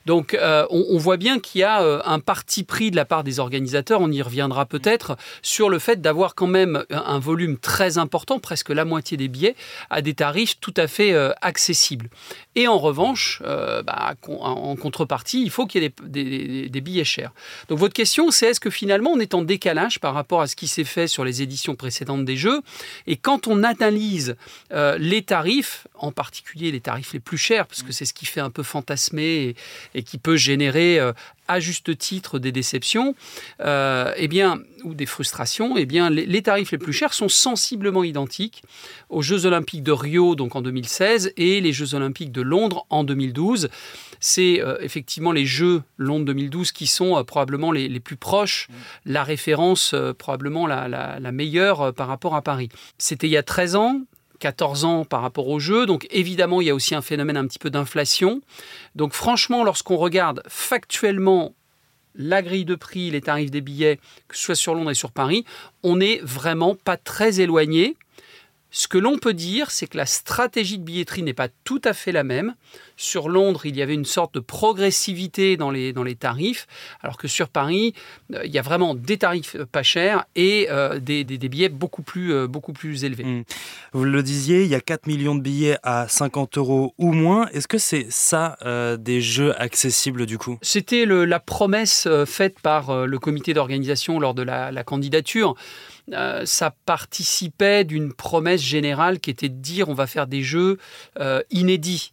Donc 0.06 0.34
euh, 0.34 0.66
on, 0.70 0.98
voit 0.98 1.18
bien 1.18 1.40
qu'il 1.40 1.62
y 1.62 1.64
a 1.64 1.82
euh, 1.82 2.02
un 2.06 2.20
parti 2.20 2.64
pris 2.64 2.92
de 2.92 2.96
la 2.96 3.06
part 3.06 3.24
des 3.24 3.40
organisateurs, 3.40 4.02
on 4.02 4.12
y 4.12 4.22
reviendra 4.22 4.66
peut-être, 4.66 5.18
sur 5.42 5.70
le 5.70 5.80
fait 5.80 6.02
d'avoir 6.02 6.36
quand 6.36 6.48
même 6.48 6.84
un, 6.90 7.20
volume 7.20 7.58
très 7.58 7.98
important, 7.98 8.40
presque 8.40 8.70
la 8.70 8.86
moitié 8.86 9.18
des 9.18 9.28
billets, 9.28 9.56
à 9.90 10.02
des 10.02 10.14
tarifs 10.14 10.60
tout 10.60 10.74
à 10.78 10.88
fait 10.88 11.14
euh, 11.14 11.32
accessibles. 11.42 12.10
Et 12.56 12.68
en 12.68 12.78
revanche, 12.78 13.42
bah, 13.44 14.16
en 14.28 14.76
contrepartie, 14.76 15.42
il 15.44 15.50
faut 15.50 15.66
qu'il 15.66 15.84
y 15.84 15.86
ait 15.86 15.94
des, 16.04 16.70
des, 16.70 16.82
billets 16.82 17.04
chers. 17.04 17.32
Donc 17.68 17.80
votre 17.80 17.94
question, 17.94 18.32
c'est 18.32 18.48
est-ce 18.48 18.60
que 18.60 18.70
finalement 18.70 19.12
on 19.12 19.20
est 19.20 19.34
en 19.34 19.42
décalage 19.42 20.00
par 20.00 20.14
rapport 20.14 20.42
à 20.42 20.48
ce 20.48 20.56
qui 20.56 20.68
s'est 20.68 20.84
fait 20.84 21.08
sur 21.08 21.26
les 21.26 21.42
éditions 21.42 21.76
précédentes 21.76 22.26
des 22.26 22.38
Jeux 22.38 22.62
Et 23.08 23.18
quand 23.18 23.48
on 23.48 23.64
analyse 23.64 24.36
les 24.72 25.22
tarifs, 25.22 25.88
en 25.96 26.12
particulier 26.12 26.72
les 26.72 26.82
tarifs 26.82 27.14
les 27.14 27.20
plus 27.20 27.38
chers, 27.38 27.68
parce 27.68 27.84
que 27.84 27.92
c'est 27.92 28.06
ce 28.06 28.14
qui 28.14 28.26
fait 28.26 28.42
un 28.42 28.50
peu 28.50 28.64
fantasmer 28.64 29.56
et, 29.94 30.04
qui 30.04 30.18
peut 30.18 30.38
générer 30.38 31.00
euh, 31.00 31.14
à 31.48 31.60
juste 31.60 31.98
titre 31.98 32.40
des 32.40 32.52
déceptions, 32.52 33.16
euh, 33.62 34.14
eh 34.18 34.28
bien, 34.28 34.60
ou 34.84 34.94
des 34.94 35.06
frustrations, 35.06 35.78
eh 35.78 35.86
bien, 35.86 36.10
les, 36.10 36.42
tarifs 36.42 36.72
les 36.72 36.78
plus 36.78 36.94
chers 36.94 37.14
sont 37.14 37.30
sensiblement 37.30 38.04
identiques 38.04 38.64
aux 39.10 39.22
Jeux 39.22 39.46
Olympiques 39.46 39.84
de 39.84 39.92
Rio, 39.92 40.36
donc 40.36 40.56
en 40.56 40.62
2016, 40.62 41.34
et 41.38 41.62
les 41.62 41.74
Jeux 41.74 41.96
Olympiques 41.96 42.32
de 42.32 42.42
Londres 42.42 42.86
en 42.90 43.04
2012. 43.04 43.70
C'est 44.20 44.62
euh, 44.62 44.78
effectivement 44.82 45.32
les 45.32 45.46
Jeux 45.46 45.84
Londres 45.98 46.26
2012 46.26 46.72
qui 46.72 46.88
sont 46.88 47.24
probablement 47.24 47.72
les, 47.72 48.00
plus 48.00 48.16
proches, 48.16 48.68
la 49.06 49.24
référence 49.24 49.96
probablement 50.18 50.68
la, 50.68 50.88
la 50.88 51.32
meilleure 51.32 51.94
par 51.94 52.08
rapport 52.08 52.36
à 52.36 52.42
Paris. 52.42 52.70
C'était 52.98 53.28
il 53.28 53.32
y 53.32 53.38
a 53.38 53.44
13 53.44 53.76
ans, 53.76 54.02
14 54.40 54.86
ans 54.86 55.06
par 55.06 55.22
rapport 55.22 55.48
au 55.48 55.60
jeu. 55.60 55.86
Donc 55.86 56.08
évidemment, 56.12 56.62
il 56.62 56.68
y 56.68 56.70
a 56.70 56.76
aussi 56.76 56.96
un 56.96 57.02
phénomène 57.02 57.38
un 57.38 57.48
petit 57.48 57.60
peu 57.60 57.70
d'inflation. 57.70 58.42
Donc 58.96 59.14
franchement, 59.14 59.64
lorsqu'on 59.64 59.98
regarde 59.98 60.42
factuellement 60.48 61.54
la 62.16 62.42
grille 62.42 62.66
de 62.66 62.76
prix, 62.76 63.12
les 63.12 63.22
tarifs 63.22 63.52
des 63.52 63.62
billets, 63.62 64.00
que 64.28 64.36
ce 64.36 64.44
soit 64.44 64.56
sur 64.56 64.74
Londres 64.74 64.92
et 64.92 64.96
sur 64.96 65.12
Paris, 65.12 65.46
on 65.84 65.98
n'est 65.98 66.20
vraiment 66.24 66.76
pas 66.76 66.98
très 66.98 67.42
éloigné. 67.42 67.98
Ce 68.72 68.90
que 68.90 68.98
l'on 68.98 69.18
peut 69.18 69.34
dire, 69.34 69.72
c'est 69.72 69.88
que 69.88 69.96
la 69.96 70.06
stratégie 70.06 70.78
de 70.78 70.84
billetterie 70.84 71.24
n'est 71.24 71.34
pas 71.34 71.48
tout 71.64 71.80
à 71.86 71.94
fait 71.94 72.12
la 72.12 72.26
même. 72.26 72.56
Sur 72.98 73.30
Londres, 73.30 73.66
il 73.66 73.76
y 73.76 73.82
avait 73.82 73.94
une 73.94 74.06
sorte 74.06 74.34
de 74.34 74.40
progressivité 74.42 75.56
dans 75.56 75.72
les, 75.72 75.94
dans 75.94 76.04
les 76.04 76.16
tarifs, 76.16 76.68
alors 77.02 77.18
que 77.18 77.30
sur 77.30 77.48
Paris, 77.48 77.94
euh, 78.34 78.42
il 78.46 78.52
y 78.52 78.60
a 78.60 78.62
vraiment 78.62 78.94
des 78.94 79.18
tarifs 79.18 79.56
pas 79.72 79.84
chers 79.84 80.26
et 80.36 80.68
euh, 80.72 81.00
des, 81.00 81.24
billets 81.24 81.70
beaucoup 81.70 82.02
plus, 82.02 82.34
euh, 82.34 82.48
beaucoup 82.48 82.74
plus 82.74 83.06
élevés. 83.06 83.24
Hmm. 83.24 83.44
Vous 83.94 84.04
le 84.04 84.22
disiez, 84.24 84.64
il 84.64 84.70
y 84.70 84.76
a 84.76 84.82
4 84.82 85.08
millions 85.08 85.36
de 85.36 85.42
billets 85.42 85.78
à 85.84 86.08
50 86.10 86.58
euros 86.58 86.94
ou 86.98 87.14
moins. 87.14 87.48
Est-ce 87.54 87.70
que 87.70 87.78
c'est 87.78 88.08
ça 88.10 88.58
des 89.00 89.22
jeux 89.22 89.60
accessibles 89.60 90.26
du 90.26 90.38
coup? 90.38 90.58
C'était 90.62 91.06
la 91.06 91.40
promesse 91.40 92.08
faite 92.26 92.60
par 92.60 93.06
le 93.06 93.20
comité 93.20 93.54
d'organisation 93.54 94.20
lors 94.20 94.34
de 94.34 94.44
la, 94.44 94.72
la 94.72 94.84
candidature. 94.84 95.56
Euh, 96.14 96.44
ça 96.46 96.76
participait 96.86 97.84
d'une 97.84 98.14
promesse 98.14 98.62
générale 98.62 99.20
qui 99.20 99.32
était 99.32 99.50
de 99.50 99.56
dire 99.56 99.90
on 99.90 99.94
va 99.94 100.08
faire 100.08 100.28
des 100.28 100.44
jeux 100.44 100.78
euh, 101.20 101.42
inédits. 101.52 102.12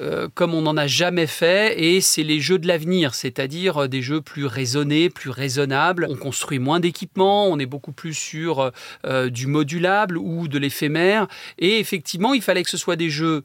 euh, 0.00 0.26
comme 0.32 0.54
on 0.54 0.62
n'en 0.62 0.78
a 0.78 0.86
jamais 0.86 1.26
fait, 1.26 1.78
et 1.78 2.00
c'est 2.00 2.22
les 2.22 2.40
jeux 2.40 2.58
de 2.58 2.66
l'avenir, 2.66 3.14
c'est-à-dire 3.14 3.90
des 3.90 4.00
jeux 4.00 4.22
plus 4.22 4.46
raisonnés, 4.46 5.10
plus 5.10 5.28
raisonnables. 5.28 6.06
On 6.08 6.16
construit 6.16 6.58
moins 6.58 6.80
d'équipements, 6.80 7.46
on 7.48 7.58
est 7.58 7.66
beaucoup 7.66 7.92
plus 7.92 8.14
sur 8.14 8.72
du 9.04 9.46
modulable 9.46 10.16
ou 10.16 10.48
de 10.48 10.58
l'éphémère, 10.58 11.28
et 11.58 11.78
effectivement, 11.78 12.32
il 12.32 12.40
fallait 12.40 12.62
que 12.62 12.70
ce 12.70 12.78
soit 12.78 12.96
des 12.96 13.10
jeux 13.10 13.42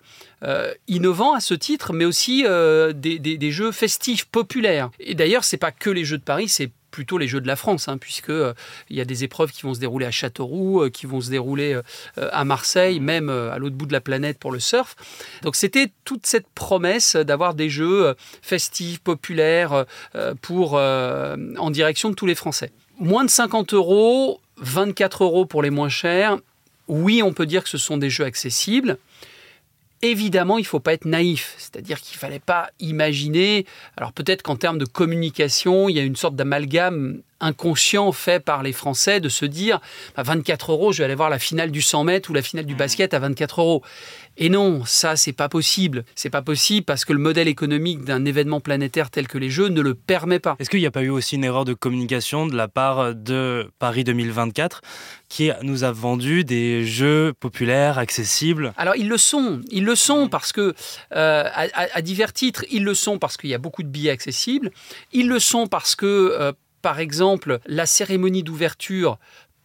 innovants 0.88 1.34
à 1.34 1.42
ce 1.42 1.54
titre, 1.54 1.92
mais 1.92 2.06
aussi 2.06 2.46
des, 2.96 3.20
des, 3.20 3.52
jeux 3.52 3.74
festifs, 3.74 4.24
populaires. 4.24 4.90
Et 5.02 5.16
d'ailleurs, 5.16 5.44
c'est 5.44 5.58
pas 5.58 5.72
que 5.74 5.90
les 5.90 6.06
jeux 6.06 6.18
de 6.18 6.24
Paris, 6.24 6.48
c'est 6.48 6.72
plutôt 6.98 7.20
les 7.20 7.28
Jeux 7.28 7.42
de 7.42 7.46
la 7.46 7.56
France, 7.56 7.90
hein, 7.90 8.00
puisque 8.00 8.32
euh, 8.32 8.56
il 8.90 8.98
y 8.98 9.02
a 9.02 9.06
des 9.06 9.24
épreuves 9.24 9.52
qui 9.52 9.62
vont 9.62 9.76
se 9.76 9.80
dérouler 9.80 10.08
à 10.08 10.10
Châteauroux, 10.10 10.82
euh, 10.82 10.90
qui 10.90 11.06
vont 11.06 11.22
se 11.22 11.30
dérouler 11.30 11.76
euh, 11.76 12.30
à 12.32 12.44
Marseille, 12.44 13.00
même 13.00 13.30
à 13.30 13.60
l'autre 13.60 13.76
bout 13.76 13.86
de 13.86 13.94
la 13.94 14.02
planète 14.02 14.40
pour 14.40 14.52
le 14.52 14.60
surf. 14.60 14.96
Donc 15.44 15.56
c'était 15.56 15.92
toute 16.06 16.26
cette 16.26 16.48
promesse 16.56 17.16
d'avoir 17.16 17.54
des 17.54 17.70
jeux 17.70 18.16
festifs, 18.42 18.98
populaires, 19.00 19.86
pour 20.42 20.74
en 20.74 21.72
direction 21.72 22.10
de 22.10 22.16
tous 22.16 22.26
les 22.26 22.34
Français. 22.34 22.72
Moins 23.00 23.26
de 23.26 23.30
50 23.30 23.76
euros, 23.76 24.42
24 24.58 25.24
euros 25.24 25.46
pour 25.46 25.62
les 25.62 25.70
moins 25.70 25.90
chers. 25.90 26.38
Oui, 26.88 27.22
on 27.22 27.34
peut 27.34 27.46
dire 27.46 27.64
que 27.64 27.70
ce 27.70 27.78
sont 27.78 27.98
des 27.98 28.10
jeux 28.10 28.26
accessibles. 28.26 28.98
Évidemment, 30.02 30.58
il 30.58 30.62
ne 30.62 30.68
faut 30.68 30.80
pas 30.80 30.94
être 30.94 31.06
naïf, 31.06 31.56
c'est-à-dire 31.58 32.00
qu'il 32.00 32.16
ne 32.16 32.20
fallait 32.20 32.40
pas 32.40 32.70
imaginer, 32.80 33.66
alors 33.96 34.14
peut-être 34.14 34.44
qu'en 34.44 34.56
termes 34.56 34.78
de 34.78 34.86
communication, 34.86 35.90
il 35.90 35.96
y 35.96 36.00
a 36.00 36.04
une 36.04 36.16
sorte 36.16 36.36
d'amalgame 36.36 37.22
inconscient 37.40 38.12
fait 38.12 38.44
par 38.44 38.64
les 38.64 38.74
Français 38.74 39.20
de 39.20 39.30
se 39.30 39.46
dire 39.46 39.80
à 40.16 40.24
24 40.24 40.72
euros, 40.72 40.92
je 40.92 41.00
vais 41.00 41.06
aller 41.06 41.16
voir 41.16 41.30
la 41.30 41.40
finale 41.40 41.72
du 41.72 41.82
100 41.82 42.04
mètres 42.04 42.30
ou 42.30 42.34
la 42.34 42.42
finale 42.42 42.66
du 42.66 42.74
mmh. 42.74 42.78
basket 42.78 43.14
à 43.14 43.20
24 43.20 43.62
euros. 43.62 43.84
Et 44.40 44.50
non, 44.50 44.86
ça 44.86 45.16
c'est 45.16 45.34
pas 45.34 45.50
possible. 45.50 46.06
C'est 46.16 46.30
pas 46.30 46.44
possible 46.44 46.86
parce 46.86 47.06
que 47.06 47.14
le 47.14 47.20
modèle 47.20 47.48
économique 47.48 48.04
d'un 48.04 48.24
événement 48.24 48.60
planétaire 48.60 49.10
tel 49.10 49.28
que 49.28 49.38
les 49.38 49.50
Jeux 49.50 49.70
ne 49.70 49.82
le 49.82 49.96
permet 49.96 50.40
pas. 50.40 50.56
Est-ce 50.60 50.70
qu'il 50.70 50.80
n'y 50.80 50.86
a 50.86 50.92
pas 50.92 51.02
eu 51.02 51.10
aussi 51.10 51.36
une 51.36 51.44
erreur 51.44 51.66
de 51.66 51.74
communication 51.74 52.46
de 52.46 52.56
la 52.56 52.68
part 52.68 53.16
de 53.16 53.70
Paris 53.80 54.04
2024 54.04 54.82
qui 55.28 55.50
nous 55.64 55.84
a 55.84 55.92
vendu 55.92 56.44
des 56.44 56.86
jeux 56.86 57.34
populaires, 57.40 57.98
accessibles? 57.98 58.74
Alors 58.78 58.96
ils 58.96 59.10
le 59.10 59.18
sont, 59.18 59.62
ils 59.72 59.84
le 59.84 59.96
sont 59.96 60.30
parce 60.30 60.52
que 60.52 60.74
euh, 61.16 61.44
à, 61.54 62.02
divers 62.02 62.32
titres, 62.32 62.64
ils 62.70 62.84
le 62.84 62.94
sont 62.94 63.18
parce 63.18 63.38
qu'il 63.38 63.50
y 63.50 63.56
a 63.56 63.58
beaucoup 63.58 63.84
de 63.84 63.90
billets 63.90 64.12
accessibles. 64.12 64.72
Ils 65.14 65.28
le 65.28 65.40
sont 65.40 65.68
parce 65.68 65.96
que 65.96 66.06
euh, 66.06 66.52
par 66.88 67.02
exemple, 67.02 67.60
la 67.66 67.86
cérémonie 67.86 68.44
d'ouverture 68.44 69.20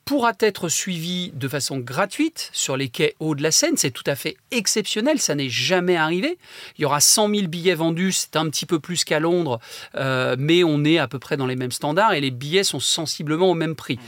pourra 0.04 0.32
être 0.40 0.68
suivi 0.68 1.30
de 1.34 1.46
façon 1.46 1.78
gratuite 1.78 2.50
sur 2.52 2.76
les 2.76 2.88
quais 2.88 3.14
hauts 3.20 3.36
de 3.36 3.42
la 3.44 3.52
Seine. 3.52 3.76
C'est 3.76 3.92
tout 3.92 4.02
à 4.06 4.16
fait 4.16 4.36
exceptionnel, 4.50 5.20
ça 5.20 5.36
n'est 5.36 5.48
jamais 5.48 5.94
arrivé. 5.96 6.36
Il 6.76 6.82
y 6.82 6.84
aura 6.84 7.00
100 7.00 7.32
000 7.32 7.46
billets 7.46 7.76
vendus, 7.76 8.10
c'est 8.10 8.34
un 8.34 8.48
petit 8.50 8.66
peu 8.66 8.80
plus 8.80 9.04
qu'à 9.04 9.20
Londres, 9.20 9.60
euh, 9.94 10.34
mais 10.36 10.64
on 10.64 10.84
est 10.84 10.98
à 10.98 11.06
peu 11.06 11.20
près 11.20 11.36
dans 11.36 11.46
les 11.46 11.54
mêmes 11.54 11.70
standards 11.70 12.14
et 12.14 12.20
les 12.20 12.32
billets 12.32 12.64
sont 12.64 12.80
sensiblement 12.80 13.50
au 13.50 13.54
même 13.54 13.76
prix. 13.76 14.00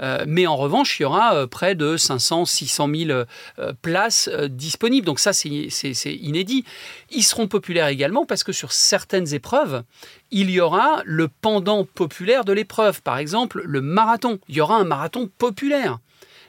Euh, 0.00 0.24
mais 0.26 0.46
en 0.46 0.56
revanche, 0.56 0.98
il 0.98 1.02
y 1.02 1.06
aura 1.06 1.34
euh, 1.34 1.46
près 1.46 1.74
de 1.74 1.98
500, 1.98 2.46
600 2.46 2.88
000 2.94 3.24
places 3.82 4.30
disponibles. 4.48 5.06
Donc 5.06 5.20
ça, 5.20 5.34
c'est 5.34 6.14
inédit. 6.14 6.64
Ils 7.10 7.22
seront 7.22 7.48
populaires 7.48 7.88
également 7.88 8.24
parce 8.24 8.44
que 8.44 8.52
sur 8.52 8.72
certaines 8.72 9.34
épreuves, 9.34 9.82
il 10.32 10.50
y 10.50 10.60
aura 10.60 11.02
le 11.04 11.28
pendant 11.28 11.84
populaire 11.84 12.44
de 12.44 12.52
l'épreuve. 12.52 13.02
Par 13.02 13.18
exemple, 13.18 13.62
le 13.64 13.80
marathon. 13.80 14.40
Il 14.48 14.56
y 14.56 14.60
aura 14.60 14.76
un 14.76 14.84
marathon 14.84 15.30
populaire. 15.38 16.00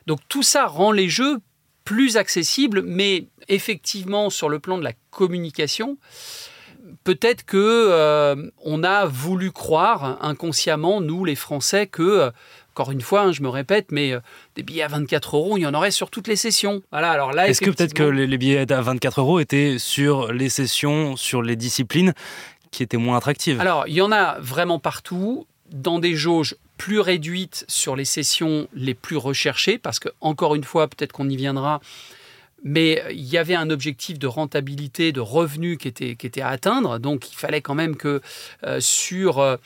Donc 0.07 0.19
tout 0.27 0.43
ça 0.43 0.65
rend 0.65 0.91
les 0.91 1.09
jeux 1.09 1.39
plus 1.83 2.17
accessibles, 2.17 2.81
mais 2.81 3.27
effectivement, 3.49 4.29
sur 4.29 4.49
le 4.49 4.59
plan 4.59 4.77
de 4.77 4.83
la 4.83 4.93
communication, 5.11 5.97
peut-être 7.03 7.45
que 7.45 7.57
euh, 7.57 8.49
on 8.63 8.83
a 8.83 9.05
voulu 9.05 9.51
croire 9.51 10.17
inconsciemment, 10.23 11.01
nous 11.01 11.25
les 11.25 11.35
Français, 11.35 11.87
que 11.87 12.01
euh, 12.01 12.31
encore 12.73 12.91
une 12.91 13.01
fois, 13.01 13.21
hein, 13.21 13.31
je 13.31 13.43
me 13.43 13.49
répète, 13.49 13.91
mais 13.91 14.13
euh, 14.13 14.19
des 14.55 14.63
billets 14.63 14.81
à 14.81 14.87
24 14.87 15.37
euros, 15.37 15.57
il 15.57 15.61
y 15.61 15.65
en 15.67 15.73
aurait 15.75 15.91
sur 15.91 16.09
toutes 16.09 16.27
les 16.27 16.35
sessions. 16.35 16.81
Voilà. 16.91 17.11
Alors 17.11 17.31
là, 17.31 17.47
est-ce 17.47 17.61
que 17.61 17.69
peut-être 17.69 17.93
que 17.93 18.03
les, 18.03 18.37
billets 18.37 18.71
à 18.71 18.81
24 18.81 19.19
euros 19.19 19.39
étaient 19.39 19.77
sur 19.77 20.33
les 20.33 20.49
sessions, 20.49 21.15
sur 21.15 21.43
les 21.43 21.55
disciplines 21.55 22.13
qui 22.73 22.83
étaient 22.83 22.97
moins 22.97 23.17
attractives 23.17 23.61
Alors, 23.61 23.87
il 23.87 23.93
y 23.93 24.01
en 24.01 24.11
a 24.11 24.37
vraiment 24.39 24.79
partout, 24.79 25.47
dans 25.71 25.99
des 25.99 26.15
jauges 26.15 26.55
plus 26.77 26.99
réduites 26.99 27.65
sur 27.67 27.95
les 27.95 28.05
sessions 28.05 28.67
les 28.73 28.93
plus 28.93 29.17
recherchées, 29.17 29.77
parce 29.77 29.99
que, 29.99 30.09
encore 30.19 30.55
une 30.55 30.63
fois, 30.63 30.87
peut-être 30.87 31.13
qu'on 31.13 31.29
y 31.29 31.37
viendra, 31.37 31.79
mais 32.63 33.03
il 33.11 33.23
y 33.23 33.37
avait 33.37 33.55
un 33.55 33.69
objectif 33.69 34.17
de 34.17 34.27
rentabilité, 34.27 35.11
de 35.11 35.19
revenus 35.19 35.77
qui 35.77 35.89
était, 35.89 36.41
à 36.41 36.47
atteindre. 36.47 36.97
Donc 36.97 37.31
il 37.31 37.35
fallait 37.35 37.61
quand 37.61 37.75
même 37.75 37.97
que 37.97 38.21
euh, 38.63 38.79
sur 38.79 39.39
euh, 39.39 39.57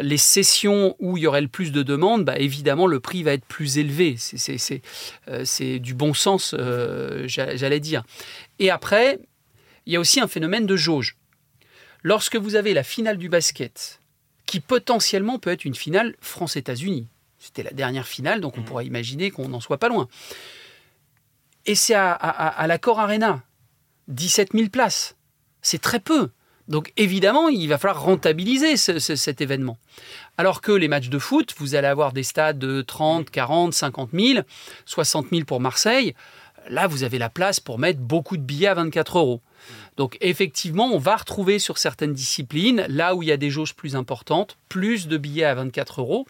les 0.00 0.16
sessions 0.16 0.94
où 1.00 1.16
il 1.16 1.24
y 1.24 1.26
aurait 1.26 1.40
le 1.40 1.48
plus 1.48 1.72
de 1.72 1.82
demandes, 1.82 2.24
bah, 2.24 2.38
évidemment 2.38 2.86
le 2.86 3.00
prix 3.00 3.24
va 3.24 3.32
être 3.32 3.44
plus 3.44 3.78
élevé. 3.78 4.14
C'est 4.16 4.82
euh, 5.28 5.78
du 5.78 5.94
bon 5.94 6.14
sens, 6.14 6.54
j'allais 7.26 7.80
dire. 7.80 8.04
Et 8.60 8.70
après, 8.70 9.18
il 9.86 9.92
y 9.92 9.96
a 9.96 10.00
aussi 10.00 10.20
un 10.20 10.28
phénomène 10.28 10.66
de 10.66 10.76
jauge. 10.76 11.16
Lorsque 12.06 12.36
vous 12.36 12.54
avez 12.54 12.72
la 12.72 12.84
finale 12.84 13.16
du 13.16 13.28
basket, 13.28 14.00
qui 14.46 14.60
potentiellement 14.60 15.40
peut 15.40 15.50
être 15.50 15.64
une 15.64 15.74
finale 15.74 16.14
France-États-Unis, 16.20 17.08
c'était 17.36 17.64
la 17.64 17.72
dernière 17.72 18.06
finale, 18.06 18.40
donc 18.40 18.56
on 18.56 18.60
mmh. 18.60 18.64
pourrait 18.64 18.86
imaginer 18.86 19.32
qu'on 19.32 19.48
n'en 19.48 19.58
soit 19.58 19.78
pas 19.78 19.88
loin. 19.88 20.06
Et 21.64 21.74
c'est 21.74 21.94
à, 21.94 22.12
à, 22.12 22.66
l'Accord 22.68 23.00
Arena, 23.00 23.42
17 24.06 24.52
000 24.52 24.68
places. 24.68 25.16
C'est 25.62 25.80
très 25.80 25.98
peu. 25.98 26.30
Donc 26.68 26.92
évidemment, 26.96 27.48
il 27.48 27.66
va 27.68 27.76
falloir 27.76 28.00
rentabiliser 28.00 28.76
cet 28.76 29.40
événement. 29.40 29.76
Alors 30.38 30.60
que 30.60 30.70
les 30.70 30.86
matchs 30.86 31.08
de 31.08 31.18
foot, 31.18 31.56
vous 31.58 31.74
allez 31.74 31.88
avoir 31.88 32.12
des 32.12 32.22
stades 32.22 32.60
de 32.60 32.82
30, 32.82 33.30
40, 33.30 33.74
50 33.74 34.10
000, 34.12 34.44
60 34.84 35.26
000 35.30 35.44
pour 35.44 35.58
Marseille. 35.58 36.14
Là, 36.68 36.86
vous 36.86 37.02
avez 37.02 37.18
la 37.18 37.28
place 37.28 37.60
pour 37.60 37.78
mettre 37.78 38.00
beaucoup 38.00 38.36
de 38.36 38.42
billets 38.42 38.66
à 38.68 38.74
24 38.74 39.18
euros. 39.18 39.40
Donc 39.96 40.18
effectivement, 40.20 40.86
on 40.92 40.98
va 40.98 41.16
retrouver 41.16 41.58
sur 41.58 41.78
certaines 41.78 42.12
disciplines, 42.12 42.84
là 42.88 43.14
où 43.14 43.22
il 43.22 43.28
y 43.28 43.32
a 43.32 43.36
des 43.36 43.50
jauges 43.50 43.74
plus 43.74 43.96
importantes, 43.96 44.56
plus 44.68 45.08
de 45.08 45.16
billets 45.16 45.44
à 45.44 45.54
24 45.54 46.00
euros 46.00 46.26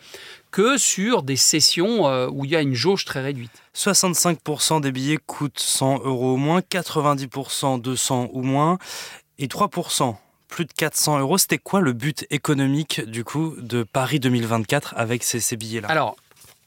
que 0.53 0.79
sur 0.79 1.23
des 1.23 1.37
sessions 1.37 2.09
euh, 2.09 2.29
où 2.31 2.45
il 2.45 2.53
y 2.53 2.57
a 2.57 2.61
une 2.61 2.75
jauge 2.75 3.05
très 3.05 3.21
réduite. 3.21 3.51
65% 3.75 4.81
des 4.81 4.93
billets 4.93 5.19
coûtent 5.27 5.59
100 5.59 6.05
euros 6.05 6.35
au 6.35 6.37
moins, 6.37 6.61
90% 6.61 7.81
200 7.81 8.31
ou 8.33 8.43
moins, 8.43 8.79
et 9.39 9.49
3% 9.49 10.17
plus 10.49 10.65
de 10.65 10.73
400 10.73 11.19
euros. 11.19 11.37
C'était 11.37 11.59
quoi 11.59 11.81
le 11.81 11.93
but 11.93 12.25
économique 12.31 13.03
du 13.05 13.25
coup 13.25 13.55
de 13.59 13.83
Paris 13.83 14.21
2024 14.21 14.95
avec 14.97 15.25
ces, 15.25 15.57
billets-là? 15.57 15.89
Alors, 15.89 16.17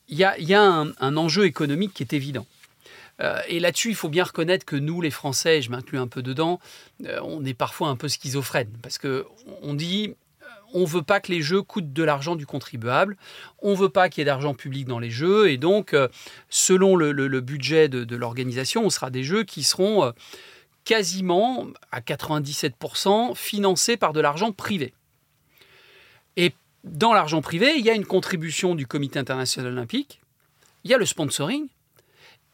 il 0.10 0.18
y 0.18 0.54
a, 0.54 0.86
un 1.00 1.18
enjeu 1.18 1.46
économique 1.46 1.94
qui 1.94 2.04
est 2.04 2.14
évident. 2.14 2.46
Euh, 3.22 3.40
et 3.48 3.60
là-dessus, 3.60 3.90
il 3.90 3.96
faut 3.96 4.10
bien 4.10 4.24
reconnaître 4.24 4.66
que 4.66 4.76
nous, 4.76 5.02
les 5.02 5.12
Français, 5.12 5.62
je 5.62 5.72
m'inclus 5.72 5.98
un 5.98 6.08
peu 6.08 6.22
dedans, 6.22 6.60
euh, 7.06 7.20
on 7.24 7.44
est 7.46 7.54
parfois 7.54 7.90
un 7.90 7.96
peu 7.96 8.08
schizophrènes. 8.08 8.72
Parce 8.82 8.98
qu'on 8.98 9.74
dit, 9.74 10.16
euh, 10.42 10.46
on 10.74 10.82
ne 10.82 10.88
veut 10.88 11.04
pas 11.04 11.20
que 11.20 11.32
les 11.32 11.42
jeux 11.42 11.62
coûtent 11.62 11.94
de 11.94 12.04
l'argent 12.04 12.36
du 12.36 12.46
contribuable, 12.46 13.18
on 13.62 13.72
ne 13.72 13.76
veut 13.76 13.90
pas 13.90 14.10
qu'il 14.10 14.22
y 14.22 14.24
ait 14.24 14.26
d'argent 14.26 14.54
public 14.54 14.86
dans 14.86 15.00
les 15.00 15.10
jeux, 15.10 15.50
et 15.50 15.58
donc, 15.58 15.96
selon 16.50 16.96
le, 16.96 17.42
budget 17.42 17.90
de, 17.90 18.16
l'organisation, 18.16 18.86
on 18.86 18.90
sera 18.90 19.10
des 19.10 19.24
jeux 19.24 19.44
qui 19.44 19.64
seront 19.64 20.14
quasiment 20.86 21.68
à 21.92 22.02
97% 22.02 23.36
financés 23.36 23.98
par 23.98 24.14
de 24.14 24.22
l'argent 24.22 24.52
privé. 24.52 24.94
Et 26.38 26.54
dans 26.84 27.14
l'argent 27.14 27.42
privé, 27.42 27.74
il 27.78 27.86
y 27.86 27.90
a 27.90 27.94
une 27.94 28.06
contribution 28.06 28.76
du 28.76 28.88
Comité 28.88 29.20
international 29.20 29.74
olympique, 29.74 30.22
il 30.84 30.92
y 30.92 30.94
a 30.94 30.98
le 30.98 31.06
sponsoring, 31.06 31.68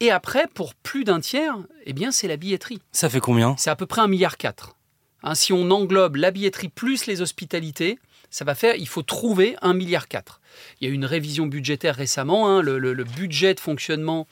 et 0.00 0.10
après, 0.10 0.46
pour 0.54 0.74
plus 0.74 1.04
d'un 1.04 1.20
tiers, 1.20 1.56
eh 1.84 1.92
bien, 1.92 2.10
c'est 2.12 2.28
la 2.28 2.36
billetterie. 2.36 2.80
Ça 2.92 3.08
fait 3.08 3.20
combien? 3.20 3.56
C'est 3.56 3.70
à 3.70 3.76
peu 3.76 3.86
près 3.86 4.02
un 4.02 4.08
milliard 4.08 4.36
quatre. 4.36 4.76
Hein, 5.22 5.34
si 5.34 5.52
on 5.52 5.70
englobe 5.70 6.16
la 6.16 6.30
billetterie 6.30 6.68
plus 6.68 7.06
les 7.06 7.22
hospitalités, 7.22 7.98
ça 8.30 8.44
va 8.44 8.54
faire, 8.54 8.76
il 8.76 8.88
faut 8.88 9.02
trouver 9.02 9.56
un 9.62 9.72
milliard 9.72 10.08
quatre. 10.08 10.40
Il 10.80 10.86
y 10.86 10.90
a 10.90 10.92
eu 10.92 10.94
une 10.94 11.06
révision 11.06 11.46
budgétaire 11.46 11.96
récemment, 11.96 12.48
hein, 12.48 12.60
le, 12.62 13.04
budget 13.04 13.54
de 13.54 13.60
fonctionnement, 13.60 14.26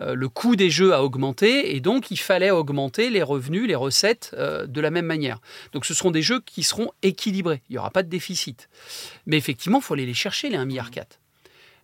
euh, 0.00 0.14
le 0.14 0.28
coût 0.28 0.56
des 0.56 0.70
jeux 0.70 0.94
a 0.94 1.04
augmenté 1.04 1.74
et 1.74 1.80
donc 1.80 2.10
il 2.10 2.16
fallait 2.16 2.50
augmenter 2.50 3.10
les 3.10 3.22
revenus, 3.22 3.66
les 3.68 3.74
recettes 3.74 4.34
euh, 4.38 4.66
de 4.66 4.80
la 4.80 4.90
même 4.90 5.06
manière. 5.06 5.40
Donc 5.72 5.84
ce 5.84 5.92
seront 5.92 6.10
des 6.10 6.22
jeux 6.22 6.40
qui 6.40 6.62
seront 6.62 6.90
équilibrés, 7.02 7.62
il 7.68 7.72
n'y 7.72 7.78
aura 7.78 7.90
pas 7.90 8.02
de 8.02 8.08
déficit. 8.08 8.68
Mais 9.26 9.36
effectivement, 9.36 9.78
il 9.78 9.84
faut 9.84 9.94
aller 9.94 10.06
les 10.06 10.14
chercher, 10.14 10.48
les 10.48 10.56
1,4 10.56 10.66
milliard. 10.66 10.90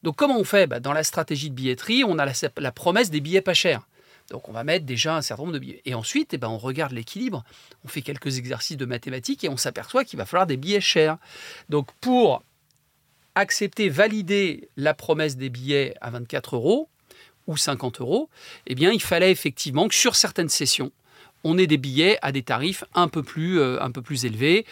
Donc 0.02 0.16
comment 0.16 0.38
on 0.38 0.44
fait? 0.44 0.66
Bah, 0.66 0.80
Dans 0.80 0.92
la 0.92 1.04
stratégie 1.04 1.50
de 1.50 1.54
billetterie, 1.54 2.04
on 2.04 2.18
a 2.18 2.26
la, 2.26 2.72
promesse 2.72 3.10
des 3.10 3.20
billets 3.20 3.40
pas 3.40 3.54
chers. 3.54 3.86
Donc 4.30 4.48
on 4.48 4.52
va 4.52 4.62
mettre 4.62 4.84
déjà 4.84 5.16
un 5.16 5.22
certain 5.22 5.44
nombre 5.44 5.54
de 5.54 5.58
billets. 5.58 5.82
Et 5.84 5.94
ensuite, 5.94 6.34
eh 6.34 6.38
ben, 6.38 6.48
on 6.48 6.58
regarde 6.58 6.92
l'équilibre, 6.92 7.44
on 7.84 7.88
fait 7.88 8.02
quelques 8.02 8.38
exercices 8.38 8.76
de 8.76 8.84
mathématiques 8.84 9.44
et 9.44 9.48
on 9.48 9.56
s'aperçoit 9.56 10.04
qu'il 10.04 10.18
va 10.18 10.26
falloir 10.26 10.46
des 10.46 10.56
billets 10.56 10.80
chers. 10.80 11.16
Donc 11.68 11.90
pour 12.00 12.42
accepter, 13.34 13.88
valider 13.88 14.68
la 14.76 14.94
promesse 14.94 15.36
des 15.36 15.48
billets 15.48 15.94
à 16.00 16.10
24 16.10 16.56
euros 16.56 16.88
ou 17.46 17.56
50 17.56 18.00
euros, 18.00 18.28
eh 18.66 18.74
il 18.74 19.02
fallait 19.02 19.30
effectivement 19.30 19.88
que 19.88 19.94
sur 19.94 20.16
certaines 20.16 20.50
sessions, 20.50 20.92
on 21.44 21.56
ait 21.56 21.66
des 21.66 21.78
billets 21.78 22.18
à 22.20 22.32
des 22.32 22.42
tarifs 22.42 22.84
un 22.94 23.08
peu 23.08 23.22
plus, 23.22 23.60
euh, 23.60 23.80
un 23.80 23.90
peu 23.90 24.02
plus 24.02 24.24
élevés. 24.24 24.66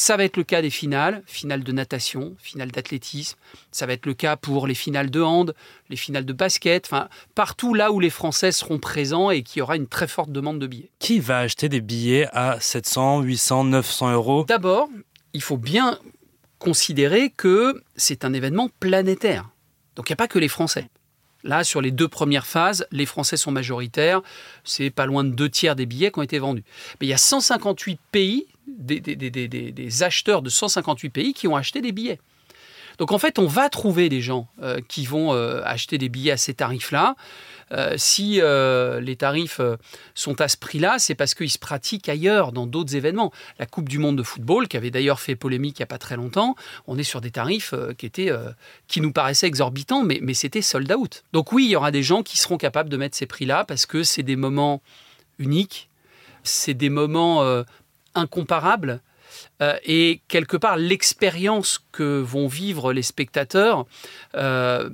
Ça 0.00 0.16
va 0.16 0.22
être 0.22 0.36
le 0.36 0.44
cas 0.44 0.62
des 0.62 0.70
finales, 0.70 1.24
finales 1.26 1.64
de 1.64 1.72
natation, 1.72 2.36
finales 2.38 2.70
d'athlétisme. 2.70 3.36
Ça 3.72 3.84
va 3.84 3.94
être 3.94 4.06
le 4.06 4.14
cas 4.14 4.36
pour 4.36 4.68
les 4.68 4.76
finales 4.76 5.10
de 5.10 5.20
hand, 5.20 5.56
les 5.90 5.96
finales 5.96 6.24
de 6.24 6.32
basket. 6.32 6.86
Enfin, 6.86 7.08
partout 7.34 7.74
là 7.74 7.90
où 7.90 7.98
les 7.98 8.08
Français 8.08 8.52
seront 8.52 8.78
présents 8.78 9.32
et 9.32 9.42
qu'il 9.42 9.58
y 9.58 9.60
aura 9.60 9.74
une 9.74 9.88
très 9.88 10.06
forte 10.06 10.30
demande 10.30 10.60
de 10.60 10.68
billets. 10.68 10.92
Qui 11.00 11.18
va 11.18 11.38
acheter 11.38 11.68
des 11.68 11.80
billets 11.80 12.28
à 12.32 12.60
700, 12.60 13.22
800, 13.22 13.64
900 13.64 14.12
euros? 14.12 14.44
D'abord, 14.46 14.88
il 15.32 15.42
faut 15.42 15.56
bien 15.56 15.98
considérer 16.60 17.30
que 17.30 17.82
c'est 17.96 18.24
un 18.24 18.32
événement 18.32 18.68
planétaire. 18.78 19.50
Donc 19.96 20.08
il 20.08 20.12
n'y 20.12 20.14
a 20.14 20.16
pas 20.16 20.28
que 20.28 20.38
les 20.38 20.46
Français. 20.46 20.88
Là, 21.44 21.62
sur 21.64 21.80
les 21.80 21.90
deux 21.90 22.08
premières 22.08 22.46
phases, 22.46 22.86
les 22.90 23.06
Français 23.06 23.36
sont 23.36 23.52
majoritaires. 23.52 24.22
C'est 24.64 24.90
pas 24.90 25.06
loin 25.06 25.22
de 25.24 25.30
deux 25.30 25.48
tiers 25.48 25.76
des 25.76 25.86
billets 25.86 26.10
qui 26.10 26.18
ont 26.18 26.22
été 26.22 26.38
vendus. 26.38 26.64
Mais 27.00 27.06
il 27.06 27.10
y 27.10 27.14
a 27.14 27.18
158 27.18 28.00
pays, 28.10 28.46
des, 28.66 29.00
des- 29.00 30.02
acheteurs 30.02 30.42
de 30.42 30.50
158 30.50 31.08
pays 31.10 31.32
qui 31.34 31.46
ont 31.48 31.56
acheté 31.56 31.80
des 31.80 31.92
billets. 31.92 32.18
Donc 32.98 33.12
en 33.12 33.18
fait, 33.18 33.38
on 33.38 33.46
va 33.46 33.68
trouver 33.68 34.08
des 34.08 34.20
gens 34.20 34.48
euh, 34.60 34.80
qui 34.88 35.06
vont 35.06 35.32
euh, 35.32 35.62
acheter 35.64 35.98
des 35.98 36.08
billets 36.08 36.32
à 36.32 36.36
ces 36.36 36.54
tarifs-là. 36.54 37.14
Euh, 37.70 37.94
si 37.96 38.40
les 38.40 39.16
tarifs 39.16 39.60
sont 40.14 40.40
à 40.40 40.48
ce 40.48 40.56
prix-là, 40.56 40.98
c'est 40.98 41.14
parce 41.14 41.34
qu'ils 41.34 41.50
se 41.50 41.58
pratiquent 41.58 42.08
ailleurs, 42.08 42.52
dans 42.52 42.66
d'autres 42.66 42.96
événements. 42.96 43.32
La 43.58 43.66
Coupe 43.66 43.88
du 43.88 43.98
Monde 43.98 44.16
de 44.16 44.22
football, 44.22 44.68
qui 44.68 44.76
avait 44.76 44.90
d'ailleurs 44.90 45.20
fait 45.20 45.36
polémique 45.36 45.78
il 45.78 45.82
n'y 45.82 45.84
a 45.84 45.86
pas 45.86 45.98
très 45.98 46.16
longtemps, 46.16 46.56
on 46.86 46.98
est 46.98 47.02
sur 47.02 47.20
des 47.20 47.30
tarifs 47.30 47.74
qui, 47.98 48.06
étaient, 48.06 48.32
nous 48.96 49.12
paraissaient 49.12 49.46
exorbitants, 49.46 50.02
mais, 50.02 50.18
mais 50.22 50.34
c'était 50.34 50.62
sold 50.62 50.90
out. 50.92 51.24
Donc 51.32 51.52
oui, 51.52 51.66
il 51.66 51.70
y 51.70 51.76
aura 51.76 51.90
des 51.90 52.02
gens 52.02 52.22
qui 52.22 52.38
seront 52.38 52.56
capables 52.56 52.88
de 52.88 52.96
mettre 52.96 53.16
ces 53.16 53.26
prix-là 53.26 53.64
parce 53.64 53.84
que 53.84 54.02
c'est 54.02 54.22
des 54.22 54.36
moments 54.36 54.80
uniques, 55.38 55.90
c'est 56.42 56.74
des 56.74 56.90
moments 56.90 57.44
incomparables. 58.14 59.02
Euh, 59.60 59.76
et 59.84 60.20
quelque 60.28 60.56
part, 60.56 60.76
l'expérience 60.76 61.80
que 61.92 62.20
vont 62.20 62.46
vivre 62.46 62.92
les 62.92 63.02
spectateurs 63.02 63.86
euh, 64.34 64.88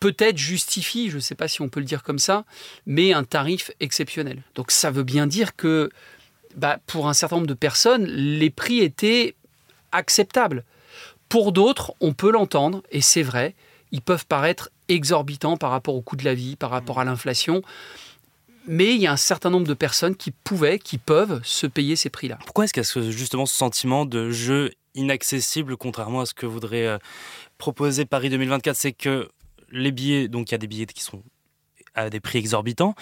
peut-être 0.00 0.38
justifie, 0.38 1.10
je 1.10 1.16
ne 1.16 1.20
sais 1.20 1.34
pas 1.34 1.48
si 1.48 1.60
on 1.60 1.68
peut 1.68 1.80
le 1.80 1.86
dire 1.86 2.02
comme 2.02 2.18
ça, 2.18 2.44
mais 2.86 3.12
un 3.12 3.24
tarif 3.24 3.70
exceptionnel. 3.80 4.42
Donc 4.54 4.70
ça 4.70 4.90
veut 4.90 5.04
bien 5.04 5.26
dire 5.26 5.56
que 5.56 5.90
bah, 6.56 6.78
pour 6.86 7.08
un 7.08 7.14
certain 7.14 7.36
nombre 7.36 7.48
de 7.48 7.54
personnes, 7.54 8.04
les 8.04 8.50
prix 8.50 8.80
étaient 8.80 9.34
acceptables. 9.92 10.64
Pour 11.28 11.52
d'autres, 11.52 11.94
on 12.00 12.12
peut 12.12 12.32
l'entendre, 12.32 12.82
et 12.90 13.00
c'est 13.00 13.22
vrai, 13.22 13.54
ils 13.92 14.02
peuvent 14.02 14.26
paraître 14.26 14.70
exorbitants 14.88 15.56
par 15.56 15.70
rapport 15.70 15.94
au 15.94 16.02
coût 16.02 16.16
de 16.16 16.24
la 16.24 16.34
vie, 16.34 16.56
par 16.56 16.70
rapport 16.70 16.98
à 16.98 17.04
l'inflation. 17.04 17.62
Mais 18.72 18.94
il 18.94 19.00
y 19.00 19.08
a 19.08 19.12
un 19.12 19.16
certain 19.16 19.50
nombre 19.50 19.66
de 19.66 19.74
personnes 19.74 20.14
qui 20.14 20.30
pouvaient, 20.30 20.78
qui 20.78 20.96
peuvent 20.96 21.40
se 21.42 21.66
payer 21.66 21.96
ces 21.96 22.08
prix-là. 22.08 22.38
Pourquoi 22.44 22.66
est-ce 22.66 22.72
qu'il 22.72 23.02
y 23.02 23.08
a 23.08 23.10
justement 23.10 23.44
ce 23.44 23.56
sentiment 23.56 24.06
de 24.06 24.30
jeu 24.30 24.70
inaccessible, 24.94 25.76
contrairement 25.76 26.20
à 26.20 26.26
ce 26.26 26.34
que 26.34 26.46
voudrait 26.46 26.86
euh, 26.86 26.98
proposer 27.58 28.04
Paris 28.04 28.30
2024 28.30 28.76
C'est 28.76 28.92
que 28.92 29.28
les 29.72 29.90
billets, 29.90 30.28
donc 30.28 30.50
il 30.50 30.52
y 30.52 30.54
a 30.54 30.58
des 30.58 30.68
billets 30.68 30.86
qui 30.86 31.02
sont 31.02 31.20
à 31.96 32.10
des 32.10 32.20
prix 32.20 32.38
exorbitants, 32.38 32.94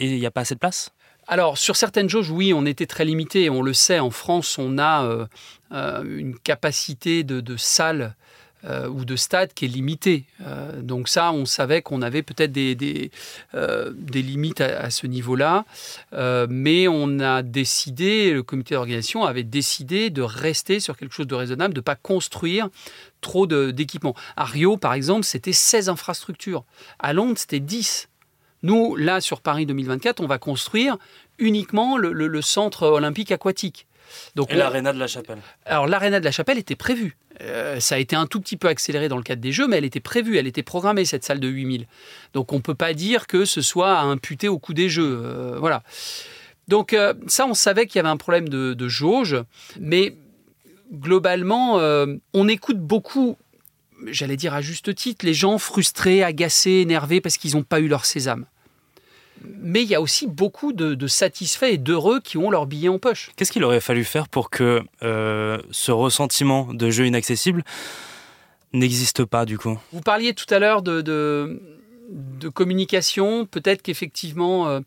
et 0.00 0.06
il 0.06 0.18
n'y 0.18 0.26
a 0.26 0.32
pas 0.32 0.40
assez 0.40 0.56
de 0.56 0.58
place? 0.60 0.90
Alors, 1.28 1.56
sur 1.56 1.76
certaines 1.76 2.08
jauges, 2.08 2.32
oui, 2.32 2.52
on 2.52 2.66
était 2.66 2.86
très 2.86 3.04
limité. 3.04 3.48
On 3.48 3.62
le 3.62 3.72
sait, 3.72 4.00
en 4.00 4.10
France, 4.10 4.58
on 4.58 4.76
a 4.76 5.04
euh, 5.04 5.26
euh, 5.70 6.02
une 6.18 6.36
capacité 6.36 7.22
de, 7.22 7.40
de 7.40 7.56
salle 7.56 8.16
euh, 8.64 8.88
ou 8.88 9.04
de 9.04 9.16
stade 9.16 9.52
qui 9.54 9.64
est 9.64 9.68
limitée. 9.68 10.24
Euh, 10.46 10.82
donc 10.82 11.08
ça, 11.08 11.32
on 11.32 11.44
savait 11.44 11.82
qu'on 11.82 12.02
avait 12.02 12.22
peut-être 12.22 12.52
des, 12.52 12.74
des, 12.74 13.10
euh, 13.54 13.92
limites 14.12 14.60
à, 14.60 14.90
ce 14.90 15.06
niveau-là. 15.06 15.64
Euh, 16.12 16.46
mais 16.50 16.88
on 16.88 17.20
a 17.20 17.42
décidé, 17.42 18.32
le 18.32 18.42
comité 18.42 18.74
d'organisation 18.74 19.24
avait 19.24 19.44
décidé 19.44 20.10
de 20.10 20.22
rester 20.22 20.80
sur 20.80 20.96
quelque 20.96 21.14
chose 21.14 21.26
de 21.26 21.34
raisonnable, 21.34 21.74
de 21.74 21.80
ne 21.80 21.84
pas 21.84 21.96
construire 21.96 22.68
trop 23.20 23.46
d'équipements. 23.46 24.14
À 24.36 24.44
Rio, 24.44 24.76
par 24.76 24.94
exemple, 24.94 25.24
c'était 25.24 25.52
16 25.52 25.88
infrastructures. 25.88 26.64
À 26.98 27.12
Londres, 27.12 27.36
c'était 27.36 27.60
10. 27.60 28.08
Nous, 28.62 28.96
là, 28.96 29.20
sur 29.20 29.40
Paris 29.40 29.66
2024, 29.66 30.20
on 30.20 30.26
va 30.26 30.38
construire 30.38 30.98
uniquement 31.38 31.96
le 31.96 32.42
centre 32.42 32.86
olympique 32.86 33.32
aquatique. 33.32 33.86
Donc 34.34 34.50
Et 34.50 34.56
l'aréna 34.56 34.92
de 34.92 34.98
la 34.98 35.06
Chapelle 35.06 35.38
alors 35.64 35.86
l'aréna 35.86 36.20
de 36.20 36.24
la 36.24 36.30
Chapelle 36.30 36.58
était 36.58 36.76
prévue. 36.76 37.16
Euh, 37.40 37.80
ça 37.80 37.94
a 37.94 37.98
été 37.98 38.16
un 38.16 38.26
tout 38.26 38.40
petit 38.40 38.56
peu 38.56 38.68
accéléré 38.68 39.08
dans 39.08 39.16
le 39.16 39.22
cadre 39.22 39.40
des 39.40 39.52
Jeux, 39.52 39.66
mais 39.66 39.78
elle 39.78 39.84
était 39.84 40.00
prévue, 40.00 40.36
elle 40.36 40.46
était 40.46 40.62
programmée, 40.62 41.04
cette 41.04 41.24
salle 41.24 41.40
de 41.40 41.48
8000. 41.48 41.86
Donc 42.34 42.52
on 42.52 42.56
ne 42.56 42.60
peut 42.60 42.74
pas 42.74 42.92
dire 42.92 43.26
que 43.26 43.44
ce 43.44 43.62
soit 43.62 43.98
à 43.98 44.02
imputer 44.02 44.48
au 44.48 44.58
coût 44.58 44.74
des 44.74 44.88
Jeux. 44.88 45.20
Euh, 45.24 45.56
voilà. 45.58 45.82
Donc 46.68 46.92
euh, 46.92 47.14
ça, 47.26 47.46
on 47.46 47.54
savait 47.54 47.86
qu'il 47.86 47.96
y 47.96 48.00
avait 48.00 48.08
un 48.08 48.16
problème 48.16 48.48
de, 48.48 48.74
de 48.74 48.88
jauge, 48.88 49.36
mais 49.78 50.14
globalement, 50.92 51.76
on 52.34 52.48
écoute 52.48 52.78
beaucoup, 52.78 53.36
j'allais 54.08 54.36
dire 54.36 54.54
à 54.54 54.60
juste 54.60 54.92
titre, 54.94 55.24
les 55.24 55.34
gens 55.34 55.56
frustrés, 55.58 56.24
agacés, 56.24 56.80
énervés 56.82 57.20
parce 57.20 57.36
qu'ils 57.36 57.54
n'ont 57.54 57.62
pas 57.62 57.78
eu 57.80 57.86
leur 57.86 58.04
sésame. 58.04 58.46
Mais 59.42 59.82
il 59.82 59.88
y 59.88 59.94
a 59.94 60.00
aussi 60.00 60.26
beaucoup 60.26 60.72
de, 60.72 60.94
de 60.94 61.06
satisfaits 61.06 61.72
et 61.72 61.78
d'heureux 61.78 62.20
qui 62.20 62.36
ont 62.38 62.50
leur 62.50 62.66
billet 62.66 62.88
en 62.88 62.98
poche. 62.98 63.30
Qu'est-ce 63.36 63.52
qu'il 63.52 63.64
aurait 63.64 63.80
fallu 63.80 64.04
faire 64.04 64.28
pour 64.28 64.50
que 64.50 64.82
euh, 65.02 65.58
ce 65.70 65.92
ressentiment 65.92 66.72
de 66.72 66.90
jeu 66.90 67.06
inaccessible 67.06 67.64
n'existe 68.72 69.24
pas 69.24 69.44
du 69.44 69.58
coup? 69.58 69.78
Vous 69.92 70.02
parliez 70.02 70.34
tout 70.34 70.52
à 70.52 70.58
l'heure 70.58 70.82
de, 70.82 71.00
de, 71.00 71.60
de 72.10 72.48
communication. 72.48 73.46
Peut-être 73.46 73.82
qu'effectivement, 73.82 74.68
euh, 74.68 74.80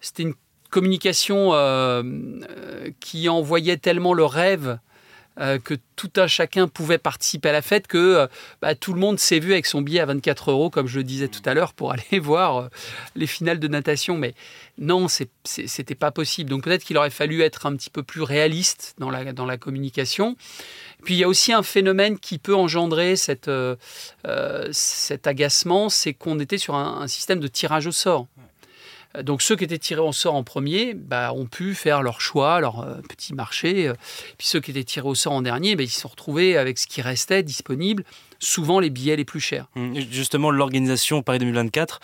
c'était 0.00 0.24
une 0.24 0.34
communication 0.70 1.54
euh, 1.54 2.02
euh, 2.02 2.90
qui 3.00 3.28
envoyait 3.28 3.78
tellement 3.78 4.12
le 4.12 4.24
rêve 4.24 4.78
euh, 5.38 5.58
que 5.58 5.74
tout 5.96 6.10
un 6.16 6.26
chacun 6.26 6.66
pouvait 6.66 6.96
participer 6.96 7.50
à 7.50 7.52
la 7.52 7.60
fête 7.60 7.86
que 7.86 7.98
euh, 7.98 8.26
bah, 8.62 8.74
tout 8.74 8.94
le 8.94 9.00
monde 9.00 9.18
s'est 9.18 9.38
vu 9.38 9.52
avec 9.52 9.66
son 9.66 9.82
billet 9.82 10.00
à 10.00 10.06
24 10.06 10.50
euros, 10.50 10.70
comme 10.70 10.86
je 10.86 10.96
le 10.96 11.04
disais 11.04 11.28
tout 11.28 11.42
à 11.44 11.52
l'heure, 11.52 11.74
pour 11.74 11.92
aller 12.10 12.18
voir 12.18 12.56
euh, 12.56 12.68
les 13.16 13.26
finales 13.26 13.58
de 13.58 13.68
natation. 13.68 14.16
Mais 14.16 14.34
non, 14.78 15.08
c'était 15.08 15.94
pas 15.94 16.10
possible. 16.10 16.48
Donc 16.48 16.64
peut-être 16.64 16.84
qu'il 16.84 16.96
aurait 16.96 17.10
fallu 17.10 17.42
être 17.42 17.66
un 17.66 17.76
petit 17.76 17.90
peu 17.90 18.02
plus 18.02 18.22
réaliste 18.22 18.94
dans 18.98 19.10
la, 19.10 19.56
communication. 19.58 20.36
Puis 21.04 21.14
il 21.14 21.18
y 21.18 21.24
a 21.24 21.28
aussi 21.28 21.52
un 21.52 21.62
phénomène 21.62 22.18
qui 22.18 22.38
peut 22.38 22.54
engendrer 22.54 23.16
cet 23.16 23.48
agacement, 25.24 25.88
c'est 25.88 26.14
qu'on 26.14 26.40
était 26.40 26.58
sur 26.58 26.74
un 26.74 27.06
système 27.08 27.40
de 27.40 27.48
tirage 27.48 27.86
au 27.86 27.92
sort. 27.92 28.26
Euh, 29.16 29.22
Donc 29.22 29.42
ceux 29.42 29.56
qui 29.56 29.64
étaient 29.64 29.78
tirés 29.78 30.00
au 30.00 30.12
sort 30.12 30.34
en 30.34 30.44
premier 30.44 30.94
bah, 30.94 31.32
ont 31.32 31.46
pu 31.46 31.74
faire 31.74 32.02
leur 32.02 32.20
choix, 32.20 32.60
leur 32.60 32.80
euh, 32.80 32.94
petit 33.08 33.34
marché. 33.34 33.88
euh, 33.88 33.94
Puis 34.38 34.46
ceux 34.46 34.60
qui 34.60 34.70
étaient 34.70 34.84
tirés 34.84 35.08
au 35.08 35.14
sort 35.14 35.32
en 35.32 35.42
dernier, 35.42 35.76
bah, 35.76 35.82
ils 35.82 35.88
se 35.90 36.00
sont 36.00 36.08
retrouvés 36.08 36.56
avec 36.56 36.78
ce 36.78 36.86
qui 36.86 37.02
restait 37.02 37.42
disponible, 37.42 38.04
souvent 38.38 38.80
les 38.80 38.90
billets 38.90 39.16
les 39.16 39.24
plus 39.24 39.40
chers. 39.40 39.66
Hum, 39.76 39.94
Justement, 40.10 40.50
l'organisation 40.50 41.22
Paris 41.22 41.38
2024 41.38 42.00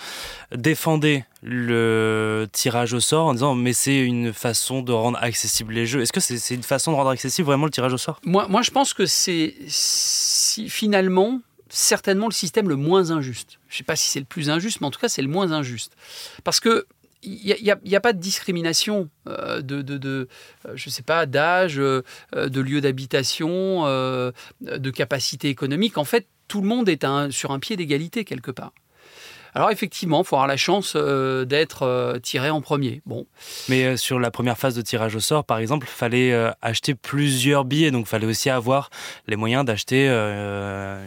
défendait 0.56 1.24
le 1.42 2.46
tirage 2.52 2.92
au 2.92 3.00
sort 3.00 3.26
en 3.26 3.32
disant 3.34 3.54
mais 3.54 3.72
c'est 3.72 3.98
une 3.98 4.32
façon 4.32 4.82
de 4.82 4.92
rendre 4.92 5.18
accessibles 5.20 5.74
les 5.74 5.86
jeux. 5.86 6.00
Est-ce 6.00 6.12
que 6.12 6.20
c'est 6.20 6.54
une 6.54 6.62
façon 6.62 6.92
de 6.92 6.96
rendre 6.96 7.10
accessible 7.10 7.46
vraiment 7.46 7.64
le 7.66 7.70
tirage 7.72 7.92
au 7.92 7.98
sort? 7.98 8.20
Moi, 8.24 8.46
moi 8.48 8.62
je 8.62 8.70
pense 8.70 8.94
que 8.94 9.06
c'est 9.06 9.54
si, 9.66 10.68
finalement 10.68 11.40
certainement 11.68 12.26
le 12.26 12.32
système 12.34 12.68
le 12.68 12.76
moins 12.76 13.10
injuste. 13.10 13.58
Je 13.68 13.74
ne 13.74 13.78
sais 13.78 13.84
pas 13.84 13.96
si 13.96 14.08
c'est 14.10 14.18
le 14.20 14.26
plus 14.26 14.50
injuste, 14.50 14.80
mais 14.80 14.86
en 14.86 14.90
tout 14.90 15.00
cas 15.00 15.08
c'est 15.08 15.22
le 15.22 15.28
moins 15.28 15.52
injuste. 15.52 15.92
Parce 16.44 16.60
que 16.60 16.86
il 17.22 17.56
n'y 17.84 17.94
a, 17.96 18.00
pas 18.00 18.12
de 18.12 18.18
discrimination 18.18 19.08
euh, 19.28 19.62
de, 19.62 19.84
euh, 20.04 20.72
je 20.74 20.90
sais 20.90 21.02
pas, 21.02 21.26
d'âge, 21.26 21.78
euh, 21.78 22.02
de 22.34 22.60
lieu 22.60 22.80
d'habitation, 22.80 23.84
de 23.84 24.90
capacité 24.90 25.48
économique. 25.48 25.98
En 25.98 26.04
fait, 26.04 26.26
tout 26.48 26.60
le 26.60 26.68
monde 26.68 26.88
est 26.88 27.06
sur 27.30 27.52
un 27.52 27.58
pied 27.58 27.76
d'égalité 27.76 28.24
quelque 28.24 28.50
part. 28.50 28.72
Alors 29.54 29.70
effectivement, 29.70 30.22
il 30.22 30.26
faut 30.26 30.36
avoir 30.36 30.46
la 30.48 30.56
chance 30.56 30.94
euh, 30.96 31.44
d'être 31.44 31.82
euh, 31.82 32.18
tiré 32.18 32.48
en 32.50 32.60
premier. 32.62 33.02
Bon, 33.04 33.26
Mais 33.68 33.84
euh, 33.84 33.96
sur 33.98 34.18
la 34.18 34.30
première 34.30 34.56
phase 34.56 34.74
de 34.74 34.80
tirage 34.82 35.14
au 35.14 35.20
sort, 35.20 35.44
par 35.44 35.58
exemple, 35.58 35.86
fallait 35.86 36.32
euh, 36.32 36.50
acheter 36.62 36.94
plusieurs 36.94 37.64
billets, 37.66 37.90
donc 37.90 38.06
fallait 38.06 38.26
aussi 38.26 38.48
avoir 38.48 38.88
les 39.26 39.36
moyens 39.36 39.64
d'acheter. 39.64 40.08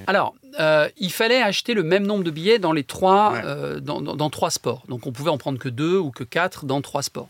Alors, 0.08 0.36
il 0.98 1.12
fallait 1.12 1.42
acheter 1.42 1.74
le 1.74 1.84
même 1.84 2.06
nombre 2.06 2.24
de 2.24 2.32
billets 2.32 2.60
dans 2.60 2.72
les 2.72 2.84
trois, 2.84 3.34
Ouais. 3.34 3.82
dans, 3.82 4.02
dans- 4.02 4.16
dans 4.16 4.30
trois 4.30 4.52
sports. 4.52 4.84
Donc, 4.90 5.08
on 5.08 5.12
pouvait 5.12 5.32
en 5.32 5.38
prendre 5.38 5.58
que 5.60 5.70
deux 5.70 5.98
ou 5.98 6.12
que 6.12 6.24
quatre 6.24 6.66
dans 6.66 6.82
trois 6.82 7.02
sports. 7.04 7.30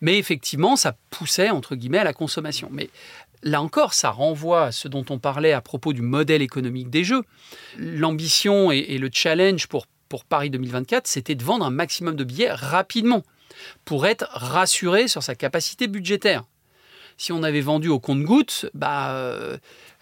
Mais 0.00 0.18
effectivement, 0.18 0.74
ça 0.74 0.96
poussait 1.10 1.50
entre 1.50 1.76
guillemets 1.76 1.98
à 1.98 2.04
la 2.04 2.12
consommation. 2.12 2.68
Mais 2.72 2.90
là 3.44 3.62
encore, 3.62 3.94
ça 3.94 4.10
renvoie 4.10 4.64
à 4.66 4.72
ce 4.72 4.88
dont 4.88 5.04
on 5.10 5.18
parlait 5.18 5.52
à 5.52 5.60
propos 5.60 5.92
du 5.92 6.02
modèle 6.02 6.42
économique 6.42 6.90
des 6.90 7.04
Jeux. 7.04 7.22
L'ambition 7.78 8.72
et, 8.72 8.78
et 8.78 8.98
le 8.98 9.10
challenge 9.12 9.68
pour 9.68 9.86
pour 10.12 10.26
Paris 10.26 10.50
2024, 10.50 11.06
c'était 11.06 11.34
de 11.34 11.42
vendre 11.42 11.64
un 11.64 11.70
maximum 11.70 12.16
de 12.16 12.24
billets 12.24 12.52
rapidement 12.52 13.22
pour 13.86 14.04
être 14.04 14.28
rassuré 14.30 15.08
sur 15.08 15.22
sa 15.22 15.34
capacité 15.34 15.86
budgétaire. 15.88 16.44
Si 17.16 17.32
on 17.32 17.42
avait 17.42 17.62
vendu 17.62 17.88
au 17.88 17.98
compte-gouttes, 17.98 18.66
bah, 18.74 19.14
euh, 19.14 19.56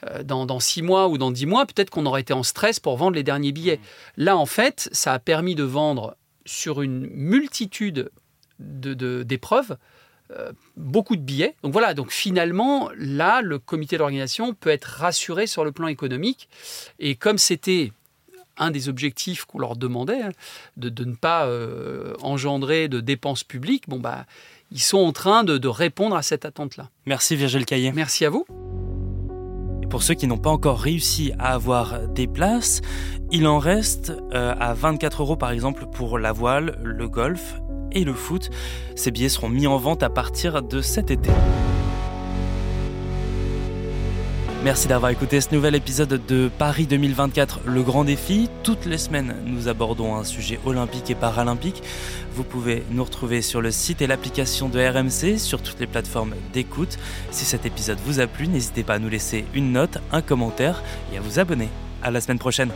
euh, 0.09 0.25
dans, 0.25 0.47
dans 0.47 0.59
six 0.59 0.83
mois 0.83 1.07
ou 1.07 1.17
dans 1.17 1.31
dix 1.31 1.47
mois, 1.47 1.65
peut-être 1.65 1.91
qu'on 1.91 2.07
aurait 2.07 2.23
été 2.23 2.33
en 2.33 2.43
stress 2.43 2.81
pour 2.81 2.97
vendre 2.97 3.15
les 3.15 3.23
derniers 3.23 3.53
billets. 3.53 3.79
Là, 4.17 4.37
en 4.37 4.47
fait, 4.47 4.89
ça 4.91 5.13
a 5.13 5.21
permis 5.21 5.55
de 5.55 5.63
vendre 5.63 6.17
sur 6.45 6.83
une 6.83 7.07
multitude 7.07 8.11
de- 8.59 8.95
de- 8.95 9.23
d'épreuves 9.23 9.77
beaucoup 10.77 11.17
de 11.17 11.23
billets. 11.23 11.57
Donc 11.65 11.73
voilà, 11.73 11.93
donc 11.93 12.13
finalement, 12.13 12.89
là, 12.97 13.43
le 13.43 13.59
comité 13.59 13.99
d'organisation 13.99 14.55
peut 14.55 14.71
être 14.71 14.85
rassuré 14.85 15.49
sur 15.49 15.65
le 15.65 15.73
plan 15.73 15.89
économique. 15.89 16.49
Et 17.01 17.17
comme 17.17 17.37
c'était 17.37 17.93
un 18.57 18.71
des 18.71 18.89
objectifs 18.89 19.45
qu'on 19.45 19.59
leur 19.59 19.77
demandait, 19.77 20.23
hein, 20.23 20.31
de, 20.77 21.05
ne 21.05 21.15
pas 21.15 21.49
engendrer 22.23 22.89
de 22.89 23.01
dépenses 23.01 23.45
publiques, 23.45 23.89
bon 23.89 23.99
bah, 23.99 24.27
ils 24.71 24.81
sont 24.81 24.99
en 24.99 25.13
train 25.13 25.45
de, 25.45 25.59
de 25.59 25.69
répondre 25.69 26.17
à 26.17 26.23
cette 26.23 26.45
attente-là. 26.45 26.91
Merci 27.07 27.37
Virgile 27.37 27.65
Caillé. 27.65 27.93
Merci 27.93 28.25
à 28.25 28.31
vous. 28.31 28.47
Pour 29.91 30.05
ceux 30.05 30.15
qui 30.15 30.29
n'ont 30.29 30.39
pas 30.39 30.51
encore 30.51 30.79
réussi 30.79 31.33
à 31.41 31.53
avoir 31.53 32.07
des 32.07 32.29
places, 32.29 32.81
il 33.33 33.49
en 33.49 33.59
reste 33.59 34.13
euh, 34.33 34.55
à 34.59 34.73
24 34.73 35.23
euros 35.23 35.37
par 35.37 35.51
exemple 35.51 35.87
pour 35.93 36.17
la 36.17 36.31
voile, 36.31 36.79
le 36.85 37.09
golf 37.09 37.57
et 37.91 38.05
le 38.05 38.15
foot. 38.15 38.51
Ces 38.95 39.11
billets 39.11 39.29
seront 39.29 39.49
mis 39.49 39.67
en 39.67 39.79
vente 39.79 40.05
à 40.05 40.09
partir 40.09 40.63
de 40.63 40.81
cet 40.81 41.11
été. 41.11 41.31
Merci 44.63 44.89
d'avoir 44.89 45.11
écouté 45.11 45.41
ce 45.41 45.55
nouvel 45.55 45.75
épisode 45.75 46.21
de 46.27 46.51
Paris 46.59 46.87
2024, 46.87 47.61
le 47.65 47.83
grand 47.83 48.05
défi. 48.05 48.51
Toutes 48.63 48.85
les 48.85 48.99
semaines, 48.99 49.35
nous 49.47 49.69
abordons 49.69 50.17
un 50.17 50.25
sujet 50.25 50.61
olympique 50.67 51.11
et 51.11 51.15
paralympique. 51.15 51.83
Vous 52.35 52.45
pouvez 52.45 52.85
nous 52.91 53.03
retrouver 53.03 53.41
sur 53.41 53.63
le 53.63 53.71
site 53.71 54.03
et 54.03 54.07
l'application 54.07 54.69
de 54.69 54.79
RMC, 54.79 55.39
sur 55.39 55.63
toutes 55.63 55.81
les 55.81 55.87
plateformes 55.87 56.35
d'écoute. 56.53 56.99
Si 57.31 57.47
cet 57.47 57.65
épisode 57.65 57.97
vous 58.05 58.21
a 58.21 58.27
plu, 58.27 58.49
n'hésitez 58.49 58.83
pas 58.83 58.95
à 58.95 58.99
nous 58.99 59.09
laisser 59.09 59.47
une 59.55 59.73
note, 59.73 59.97
un 60.13 60.21
commentaire 60.21 60.83
et 61.11 61.17
à 61.17 61.23
vous 61.23 61.39
abonner. 61.39 61.71
À 62.03 62.11
la 62.11 62.21
semaine 62.21 62.39
prochaine. 62.39 62.71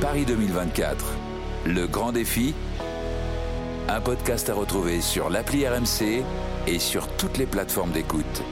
Paris 0.00 0.24
2024, 0.24 1.04
le 1.66 1.88
grand 1.88 2.12
défi. 2.12 2.54
Un 3.88 4.00
podcast 4.00 4.48
à 4.50 4.54
retrouver 4.54 5.00
sur 5.00 5.30
l'appli 5.30 5.66
RMC 5.66 6.22
et 6.70 6.78
sur 6.78 7.08
toutes 7.16 7.36
les 7.38 7.46
plateformes 7.46 7.90
d'écoute. 7.90 8.42